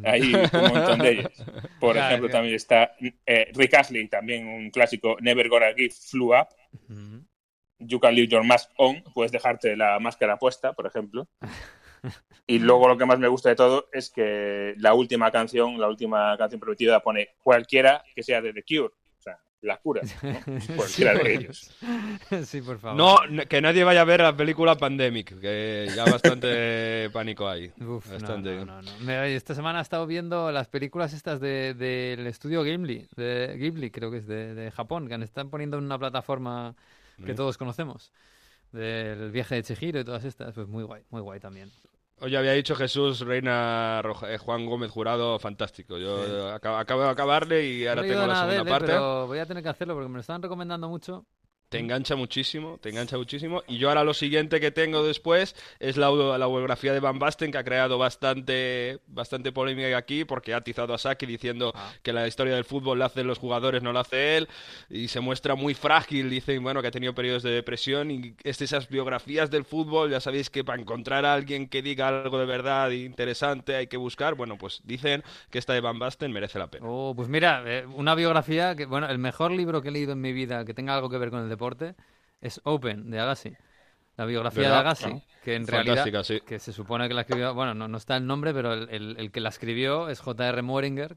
Hay 0.05 0.22
un 0.35 0.42
montón 0.53 0.98
de 1.00 1.11
ellas. 1.11 1.44
Por 1.81 1.94
Claro, 1.94 2.07
ejemplo, 2.09 2.29
claro. 2.29 2.33
también 2.33 2.55
está 2.55 2.92
eh, 3.26 3.50
Rick 3.55 3.74
Astley, 3.74 4.07
también 4.09 4.46
un 4.46 4.70
clásico, 4.70 5.16
Never 5.20 5.48
Gonna 5.48 5.72
Give 5.74 5.90
Flew 5.90 6.33
Up. 6.33 6.48
Mm. 6.88 7.18
You 7.81 7.99
Can 8.01 8.14
Leave 8.14 8.29
Your 8.29 8.45
Mask 8.45 8.71
On, 8.77 9.03
puedes 9.14 9.33
dejarte 9.33 9.77
la 9.77 9.99
máscara 9.99 10.38
puesta, 10.38 10.73
por 10.73 10.87
ejemplo. 10.87 11.27
Y 12.47 12.59
luego 12.59 12.88
lo 12.88 12.97
que 12.97 13.07
más 13.07 13.19
me 13.19 13.29
gusta 13.29 13.49
de 13.51 13.57
todo 13.57 13.88
es 13.93 14.11
que 14.11 14.75
la 14.79 14.95
última 14.95 15.31
canción, 15.31 15.79
la 15.81 15.88
última 15.88 16.37
canción 16.38 16.61
prometida 16.61 17.01
pone 17.01 17.31
cualquiera 17.43 18.03
que 18.14 18.23
sea 18.23 18.40
de 18.40 18.53
The 18.53 18.62
Cure, 18.62 18.93
o 19.19 19.23
sea, 19.23 19.38
la 19.62 19.77
cura, 19.77 20.01
¿no? 20.23 20.57
cualquiera 20.77 21.14
de 21.14 21.35
ellos. 21.35 21.71
sí, 22.45 22.62
por 22.62 22.79
favor. 22.79 22.97
No, 23.31 23.47
que 23.47 23.61
nadie 23.61 23.85
vaya 23.85 24.01
a 24.01 24.05
ver 24.05 24.21
la 24.21 24.35
película 24.37 24.77
Pandemic, 24.77 25.38
que 25.40 25.88
ya 25.95 26.05
bastante 26.07 27.11
pánico 27.12 27.47
hay. 27.49 27.71
Uf, 27.81 28.11
Bastante. 28.11 28.64
no, 28.64 28.81
no, 28.83 29.12
Esta 29.25 29.55
semana 29.55 29.81
he 29.81 29.83
estado 29.83 30.07
viendo 30.07 30.51
las 30.53 30.69
películas 30.69 31.12
estas 31.12 31.40
de- 31.40 31.75
del 31.75 32.27
estudio 32.27 32.62
Ghibli, 32.62 33.07
de 33.16 33.57
Ghibli 33.59 33.90
creo 33.90 34.11
que 34.11 34.19
es 34.19 34.27
de, 34.27 34.55
de 34.55 34.71
Japón, 34.71 35.09
que 35.09 35.14
están 35.16 35.51
poniendo 35.51 35.77
en 35.77 35.85
una 35.85 35.99
plataforma 35.99 36.75
que 37.25 37.35
todos 37.35 37.59
conocemos, 37.59 38.13
del 38.73 39.31
viaje 39.31 39.57
de 39.57 39.63
Chihiro 39.63 40.01
y 40.01 40.05
todas 40.05 40.25
estas, 40.25 40.55
pues 40.55 40.69
muy 40.69 40.85
guay, 40.85 41.03
muy 41.11 41.21
guay 41.21 41.41
también. 41.41 41.71
Oye, 42.23 42.37
había 42.37 42.53
dicho 42.53 42.75
Jesús, 42.75 43.21
Reina 43.21 44.03
Roja- 44.03 44.31
eh, 44.33 44.37
Juan 44.37 44.67
Gómez 44.67 44.91
Jurado, 44.91 45.39
fantástico. 45.39 45.97
Yo 45.97 46.51
acabo, 46.53 46.77
acabo 46.77 47.03
de 47.03 47.09
acabarle 47.09 47.67
y 47.67 47.87
ahora 47.87 48.03
no 48.03 48.09
tengo 48.09 48.27
la 48.27 48.41
segunda 48.41 48.63
eh, 48.63 48.73
parte. 48.73 48.87
pero 48.87 49.27
voy 49.27 49.39
a 49.39 49.47
tener 49.47 49.63
que 49.63 49.69
hacerlo 49.71 49.95
porque 49.95 50.09
me 50.09 50.15
lo 50.17 50.21
están 50.21 50.43
recomendando 50.43 50.89
mucho. 50.89 51.25
Te 51.71 51.79
engancha 51.79 52.17
muchísimo, 52.17 52.79
te 52.83 52.89
engancha 52.89 53.17
muchísimo. 53.17 53.63
Y 53.69 53.79
yo 53.79 53.89
ahora 53.91 54.03
lo 54.03 54.13
siguiente 54.13 54.59
que 54.59 54.73
tengo 54.73 55.05
después 55.05 55.55
es 55.79 55.97
la, 55.97 56.11
la 56.11 56.49
biografía 56.49 56.93
de 56.93 56.99
Van 56.99 57.21
Basten, 57.21 57.53
que 57.53 57.59
ha 57.59 57.63
creado 57.63 57.97
bastante, 57.97 58.99
bastante 59.07 59.53
polémica 59.53 59.97
aquí, 59.97 60.25
porque 60.25 60.53
ha 60.53 60.57
atizado 60.57 60.95
a 60.95 60.99
Saki 60.99 61.27
diciendo 61.27 61.71
Ah. 61.73 61.93
que 62.03 62.13
la 62.13 62.27
historia 62.27 62.57
del 62.57 62.65
fútbol 62.65 62.99
la 62.99 63.05
hacen 63.05 63.29
los 63.29 63.39
jugadores, 63.39 63.85
no 63.85 63.93
la 63.93 64.01
hace 64.01 64.37
él. 64.37 64.49
Y 64.89 65.07
se 65.07 65.21
muestra 65.21 65.55
muy 65.55 65.75
frágil, 65.75 66.29
dicen, 66.29 66.61
bueno, 66.61 66.83
que 66.83 66.89
ha 66.89 66.91
tenido 66.91 67.15
periodos 67.15 67.45
de 67.45 67.53
depresión. 67.53 68.11
Y 68.11 68.35
es 68.43 68.61
esas 68.61 68.89
biografías 68.89 69.49
del 69.49 69.65
fútbol, 69.65 70.11
ya 70.11 70.19
sabéis 70.19 70.51
que 70.51 70.65
para 70.65 70.81
encontrar 70.83 71.25
a 71.25 71.35
alguien 71.35 71.69
que 71.69 71.83
diga 71.83 72.09
algo 72.09 72.37
de 72.41 72.47
verdad 72.47 72.91
e 72.91 73.05
interesante 73.05 73.77
hay 73.77 73.87
que 73.87 73.97
buscar. 73.97 74.35
Bueno, 74.35 74.59
pues 74.59 74.81
dicen 74.83 75.23
que 75.51 75.59
esta 75.61 75.73
de 75.73 75.81
Van 75.81 76.01
Basten 76.01 76.33
merece 76.33 76.59
la 76.59 76.67
pena. 76.67 76.85
Oh, 76.89 77.15
pues 77.15 77.29
mira, 77.29 77.63
eh, 77.65 77.87
una 77.95 78.17
biografía 78.17 78.75
que, 78.75 78.87
bueno, 78.87 79.09
el 79.09 79.19
mejor 79.19 79.53
libro 79.53 79.81
que 79.83 79.91
he 79.91 79.93
leído 79.93 80.15
en 80.15 80.21
mi 80.21 80.33
vida 80.33 80.65
que 80.65 80.75
tenga 80.75 80.97
algo 80.97 81.09
que 81.09 81.17
ver 81.17 81.31
con 81.31 81.41
el 81.45 81.49
deporte 81.49 81.60
es 82.40 82.61
Open, 82.64 83.11
de 83.11 83.20
Agassi. 83.20 83.53
La 84.16 84.25
biografía 84.27 84.68
de. 84.70 84.75
Agassi, 84.77 85.11
Ah, 85.11 85.20
que 85.44 85.55
en 85.55 85.66
fantástica, 85.66 85.94
realidad, 85.94 86.23
sí. 86.25 86.40
que 86.46 86.59
se 86.59 86.73
supone 86.73 87.09
que 87.09 87.14
la 87.14 87.23
escribió, 87.23 87.55
bueno, 87.55 87.73
no, 87.75 87.88
no 87.88 87.96
está 87.96 88.16
el 88.16 88.27
nombre, 88.27 88.53
pero 88.53 88.73
el, 88.75 88.88
el- 88.90 89.16
el 89.18 89.31
que 89.31 89.40
la 89.40 89.49
escribió 89.49 90.09
es 90.11 90.20
J.R. 90.20 90.61
Moeringer, 90.62 91.16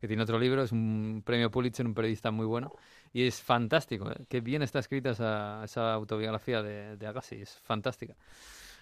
que 0.00 0.08
tiene 0.08 0.22
otro 0.24 0.38
libro, 0.38 0.62
es 0.62 0.72
un 0.72 1.22
premio 1.24 1.50
Pulitzer, 1.50 1.86
un 1.86 1.94
periodista 1.94 2.30
muy 2.30 2.44
bueno, 2.44 2.72
y 3.12 3.26
es 3.26 3.40
fantástico, 3.40 4.10
¿eh? 4.10 4.26
qué 4.28 4.40
bien 4.40 4.62
está 4.62 4.80
escrita 4.80 5.10
esa, 5.10 5.62
esa 5.64 5.94
autobiografía 5.94 6.60
de, 6.62 6.96
de 6.96 7.06
Agassi, 7.06 7.36
es 7.36 7.56
fantástica. 7.58 8.16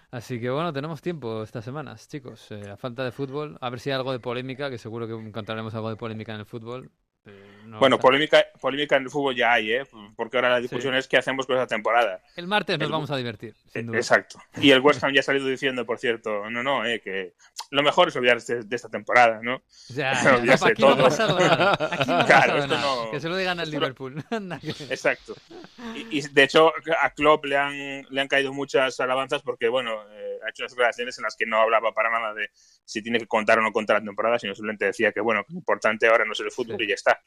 Así 0.09 0.41
que 0.41 0.49
bueno, 0.49 0.73
tenemos 0.73 1.01
tiempo 1.01 1.41
estas 1.43 1.63
semanas, 1.63 2.09
chicos. 2.09 2.51
Eh, 2.51 2.69
a 2.71 2.75
falta 2.75 3.05
de 3.05 3.11
fútbol, 3.13 3.57
a 3.61 3.69
ver 3.69 3.79
si 3.79 3.91
hay 3.91 3.95
algo 3.95 4.11
de 4.11 4.19
polémica, 4.19 4.69
que 4.69 4.77
seguro 4.77 5.07
que 5.07 5.13
encontraremos 5.13 5.73
algo 5.75 5.89
de 5.89 5.95
polémica 5.95 6.33
en 6.33 6.39
el 6.41 6.45
fútbol. 6.45 6.91
Eh, 7.25 7.61
no 7.65 7.77
Bueno, 7.79 7.99
polémica, 7.99 8.43
polémica 8.59 8.95
en 8.97 9.03
el 9.03 9.09
fútbol 9.11 9.35
ya 9.35 9.53
hay, 9.53 9.71
¿eh? 9.73 9.83
porque 10.15 10.37
ahora 10.37 10.49
la 10.49 10.59
discusión 10.59 10.93
Sí. 10.93 10.99
es 10.99 11.07
qué 11.07 11.17
hacemos 11.17 11.45
con 11.45 11.55
esa 11.55 11.67
temporada. 11.67 12.19
el 12.35 12.47
martes 12.47 12.79
nos 12.79 12.87
el- 12.87 12.91
vamos 12.91 13.11
a 13.11 13.15
divertir, 13.17 13.55
sin 13.71 13.85
duda. 13.85 13.97
Exacto. 13.97 14.39
Y 14.59 14.71
el 14.71 14.79
West 14.81 15.03
Ham 15.03 15.13
ya 15.13 15.19
ha 15.19 15.23
salido 15.23 15.45
diciendo, 15.47 15.85
por 15.85 15.99
cierto, 15.99 16.49
no, 16.49 16.63
no, 16.63 16.83
eh, 16.85 16.99
que 16.99 17.33
lo 17.69 17.83
mejor 17.83 18.07
es 18.07 18.15
olvidarse 18.15 18.63
de 18.63 18.75
esta 18.75 18.89
temporada, 18.89 19.39
¿no? 19.43 19.61
Ya, 19.89 20.13
Ya 20.13 20.31
no, 20.39 20.57
sé 20.57 20.71
aquí 20.71 20.81
no 20.81 20.89
ha 20.89 20.95
todo. 20.95 21.03
pasado 21.03 21.39
nada. 21.39 21.77
Aquí 21.91 22.09
no 22.09 22.15
ha 22.17 22.25
Claro, 22.25 22.53
pasado 22.53 22.57
esto 22.57 22.75
nada. 22.75 22.95
no- 23.05 23.11
Que 23.11 23.19
se 23.19 23.29
lo 23.29 23.37
digan 23.37 23.59
al 23.59 23.67
esto 23.67 23.75
no- 23.79 23.81
Liverpool. 23.81 24.23
Exacto. 24.89 25.35
Y, 25.95 26.17
y, 26.17 26.21
de 26.21 26.43
hecho 26.43 26.73
a 27.01 27.09
Klopp 27.11 27.45
le 27.45 27.57
han, 27.57 28.05
le 28.09 28.21
han 28.21 28.27
caído 28.27 28.51
muchas 28.51 28.99
alabanzas 28.99 29.43
porque, 29.43 29.67
bueno, 29.69 29.93
eh, 30.11 30.30
ha 30.45 30.49
hecho 30.49 30.63
unas 30.63 30.71
declaraciones 30.71 31.17
en 31.17 31.23
las 31.23 31.35
que 31.35 31.45
no 31.45 31.57
hablaba 31.57 31.93
para 31.93 32.09
nada 32.09 32.33
de 32.33 32.49
si 32.85 33.01
tiene 33.01 33.19
que 33.19 33.27
contar 33.27 33.59
o 33.59 33.61
no 33.61 33.71
contar 33.71 33.99
la 33.99 34.05
temporada, 34.05 34.37
sino 34.39 34.53
simplemente 34.55 34.85
decía 34.85 35.11
que, 35.11 35.21
bueno, 35.21 35.45
lo 35.47 35.55
importante 35.55 36.07
ahora 36.07 36.25
no 36.25 36.33
es 36.33 36.39
el 36.39 36.51
fútbol 36.51 36.77
Sí. 36.77 36.83
y 36.85 36.87
ya 36.87 36.95
está. 36.95 37.21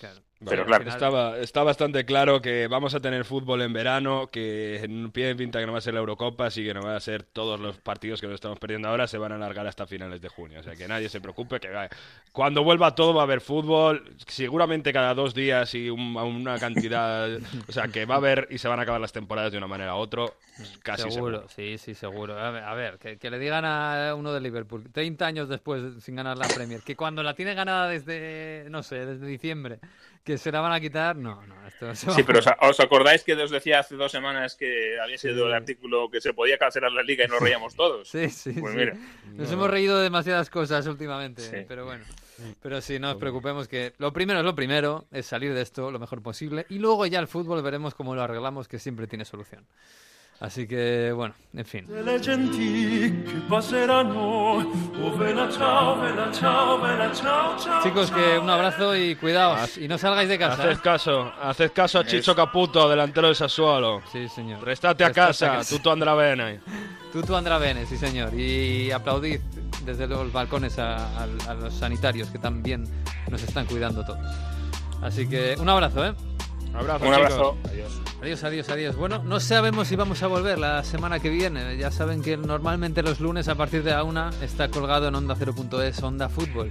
Claro. 0.00 0.20
Pero 0.42 0.64
claro, 0.64 0.84
final- 0.84 0.96
Estaba, 0.96 1.38
está 1.38 1.62
bastante 1.62 2.06
claro 2.06 2.40
que 2.40 2.66
vamos 2.66 2.94
a 2.94 3.00
tener 3.00 3.26
fútbol 3.26 3.60
en 3.60 3.74
verano, 3.74 4.28
que 4.32 4.76
en 4.82 5.10
pie 5.10 5.26
de 5.26 5.36
pinta 5.36 5.60
que 5.60 5.66
no 5.66 5.72
va 5.72 5.78
a 5.78 5.82
ser 5.82 5.92
la 5.92 6.00
Eurocopa, 6.00 6.46
así 6.46 6.64
que 6.64 6.72
no 6.72 6.80
van 6.80 6.94
a 6.96 7.00
ser 7.00 7.24
todos 7.24 7.60
los 7.60 7.76
partidos 7.76 8.22
que 8.22 8.26
nos 8.26 8.36
estamos 8.36 8.58
perdiendo 8.58 8.88
ahora, 8.88 9.06
se 9.06 9.18
van 9.18 9.32
a 9.32 9.34
alargar 9.34 9.66
hasta 9.66 9.86
finales 9.86 10.22
de 10.22 10.30
junio. 10.30 10.60
O 10.60 10.62
sea, 10.62 10.74
que 10.76 10.88
nadie 10.88 11.10
se 11.10 11.20
preocupe, 11.20 11.60
que 11.60 11.68
va- 11.68 11.90
cuando 12.32 12.64
vuelva 12.64 12.94
todo 12.94 13.12
va 13.12 13.20
a 13.20 13.24
haber 13.24 13.42
fútbol, 13.42 14.02
seguramente 14.26 14.94
cada 14.94 15.12
dos 15.12 15.34
días 15.34 15.74
y 15.74 15.90
un- 15.90 16.16
a 16.16 16.24
una 16.24 16.58
cantidad, 16.58 17.28
o 17.68 17.72
sea, 17.72 17.88
que 17.88 18.06
va 18.06 18.14
a 18.14 18.18
haber 18.18 18.48
y 18.50 18.56
se 18.56 18.66
van 18.68 18.78
a 18.78 18.84
acabar 18.84 19.02
las 19.02 19.12
temporadas 19.12 19.52
de 19.52 19.58
una 19.58 19.66
manera 19.66 19.94
u 19.94 19.98
otra, 19.98 20.24
casi 20.82 21.02
seguro, 21.10 21.40
seguro. 21.40 21.48
sí, 21.54 21.76
sí, 21.76 21.92
seguro. 21.94 22.38
A 22.38 22.50
ver, 22.50 22.64
a 22.64 22.72
ver, 22.72 22.98
que, 22.98 23.18
que 23.18 23.28
le 23.30 23.38
digan 23.38 23.66
a 23.66 24.14
uno 24.16 24.32
de 24.32 24.40
Liverpool, 24.40 24.84
30 24.90 25.26
años 25.26 25.50
después 25.50 26.02
sin 26.02 26.16
ganar 26.16 26.38
la 26.38 26.48
Premier, 26.48 26.80
que 26.80 26.96
cuando 26.96 27.22
la 27.22 27.34
tiene 27.34 27.52
ganada 27.52 27.88
desde, 27.88 28.68
no 28.70 28.82
sé, 28.82 29.04
desde 29.04 29.26
diciembre, 29.26 29.80
que 30.24 30.36
se 30.38 30.52
la 30.52 30.60
van 30.60 30.72
a 30.72 30.80
quitar, 30.80 31.16
no, 31.16 31.44
no. 31.46 31.66
Esto 31.66 31.94
se 31.94 32.06
va 32.08 32.14
Sí, 32.14 32.20
a- 32.20 32.26
pero 32.26 32.38
os, 32.40 32.46
¿os 32.60 32.80
acordáis 32.80 33.24
que 33.24 33.34
os 33.34 33.50
decía 33.50 33.80
hace 33.80 33.96
dos 33.96 34.12
semanas 34.12 34.54
que 34.54 34.98
había 35.00 35.16
sido 35.18 35.46
el 35.46 35.54
artículo 35.54 36.10
que 36.10 36.20
se 36.20 36.34
podía 36.34 36.58
cancelar 36.58 36.92
la 36.92 37.02
liga 37.02 37.24
y 37.24 37.28
nos 37.28 37.40
reíamos 37.40 37.74
todos? 37.74 38.08
Sí, 38.08 38.28
sí, 38.28 38.52
Pues 38.52 38.72
sí. 38.72 38.78
mira. 38.78 38.96
Nos 39.32 39.50
hemos 39.50 39.70
reído 39.70 39.96
de 39.96 40.04
demasiadas 40.04 40.50
cosas 40.50 40.86
últimamente, 40.86 41.42
Sí. 41.42 41.64
pero 41.66 41.84
bueno. 41.86 42.04
Pero 42.62 42.80
sí, 42.80 42.98
no 42.98 43.10
os 43.10 43.16
preocupemos 43.16 43.68
que 43.68 43.92
lo 43.98 44.12
primero 44.12 44.40
es 44.40 44.44
lo 44.44 44.54
primero, 44.54 45.06
es 45.10 45.26
salir 45.26 45.52
de 45.54 45.60
esto 45.62 45.90
lo 45.90 45.98
mejor 45.98 46.22
posible 46.22 46.64
y 46.70 46.78
luego 46.78 47.04
ya 47.06 47.18
el 47.18 47.28
fútbol 47.28 47.62
veremos 47.62 47.94
cómo 47.94 48.14
lo 48.14 48.22
arreglamos, 48.22 48.66
que 48.68 48.78
siempre 48.78 49.06
tiene 49.06 49.24
solución. 49.24 49.66
Así 50.40 50.66
que, 50.66 51.12
bueno, 51.14 51.34
en 51.52 51.66
fin. 51.66 51.84
le 52.02 52.18
genti 52.18 53.12
che 53.26 53.40
passeranno. 53.46 54.56
Oh, 55.02 55.16
vela 55.18 55.46
ciao, 55.50 56.00
vela 56.00 56.30
ciao, 56.32 56.80
vela 56.80 57.12
ciao, 57.12 57.58
ciao. 57.58 57.82
Chicos, 57.82 58.10
que 58.10 58.38
un 58.38 58.48
abrazo 58.48 58.96
y 58.96 59.16
cuidaos. 59.16 59.76
Y 59.76 59.86
no 59.86 59.98
salgáis 59.98 60.30
de 60.30 60.38
casa. 60.38 60.62
¿eh? 60.64 60.70
Haced 60.70 60.80
caso, 60.82 61.30
haced 61.42 61.72
caso 61.72 61.98
a 61.98 62.06
Chicho 62.06 62.34
Caputo, 62.34 62.88
delantero 62.88 63.26
del 63.26 63.36
Sassuolo. 63.36 64.00
Sí, 64.10 64.28
señor. 64.30 64.64
Restate 64.64 65.04
a 65.04 65.08
Restate 65.08 65.20
a 65.20 65.26
casa, 65.26 65.46
casa. 65.58 65.76
tutto 65.76 65.90
andrà 65.92 66.14
bene. 66.14 66.60
Tutu 67.12 67.34
Andra 67.34 67.58
Bene, 67.58 67.84
sí 67.90 67.98
señor. 67.98 68.32
Y 68.32 68.90
aplaudid 68.92 69.40
desde 69.84 70.06
los 70.06 70.32
balcones 70.32 70.78
a, 70.78 70.96
a- 71.18 71.26
a 71.48 71.54
los 71.54 71.74
sanitarios 71.74 72.28
que 72.30 72.38
también 72.38 72.86
nos 73.28 73.42
están 73.42 73.66
cuidando 73.66 74.04
todos. 74.06 74.24
Así 75.02 75.28
que 75.28 75.54
un 75.58 75.68
abrazo, 75.68 76.06
¿eh? 76.06 76.14
Abrazo, 76.74 77.06
Un 77.06 77.14
abrazo. 77.14 77.56
Adiós. 77.68 78.00
Adiós, 78.22 78.44
adiós, 78.44 78.68
adiós. 78.68 78.96
Bueno, 78.96 79.22
no 79.24 79.40
sabemos 79.40 79.88
si 79.88 79.96
vamos 79.96 80.22
a 80.22 80.26
volver 80.26 80.58
la 80.58 80.84
semana 80.84 81.20
que 81.20 81.30
viene. 81.30 81.76
Ya 81.76 81.90
saben 81.90 82.22
que 82.22 82.36
normalmente 82.36 83.02
los 83.02 83.20
lunes 83.20 83.48
a 83.48 83.54
partir 83.54 83.82
de 83.82 83.92
la 83.92 84.04
una 84.04 84.30
está 84.42 84.68
colgado 84.68 85.08
en 85.08 85.14
Onda 85.14 85.34
0.es 85.34 86.02
Onda 86.02 86.28
Fútbol. 86.28 86.68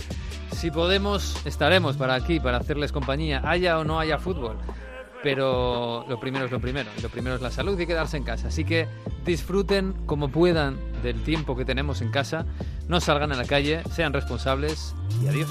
Si 0.51 0.71
podemos, 0.71 1.43
estaremos 1.45 1.97
para 1.97 2.13
aquí, 2.15 2.39
para 2.39 2.57
hacerles 2.57 2.91
compañía, 2.91 3.41
haya 3.43 3.79
o 3.79 3.83
no 3.83 3.99
haya 3.99 4.19
fútbol. 4.19 4.57
Pero 5.21 6.05
lo 6.07 6.19
primero 6.19 6.45
es 6.45 6.51
lo 6.51 6.59
primero. 6.59 6.89
y 6.97 7.01
Lo 7.01 7.09
primero 7.09 7.35
es 7.35 7.41
la 7.41 7.51
salud 7.51 7.77
y 7.79 7.85
quedarse 7.85 8.15
en 8.15 8.23
casa. 8.23 8.47
Así 8.47 8.63
que 8.63 8.87
disfruten 9.25 9.93
como 10.05 10.29
puedan 10.29 10.77
del 11.01 11.21
tiempo 11.23 11.55
que 11.55 11.65
tenemos 11.65 12.01
en 12.01 12.11
casa. 12.11 12.45
No 12.87 13.01
salgan 13.01 13.31
a 13.31 13.35
la 13.35 13.45
calle, 13.45 13.81
sean 13.91 14.13
responsables 14.13 14.95
y 15.23 15.27
adiós. 15.27 15.49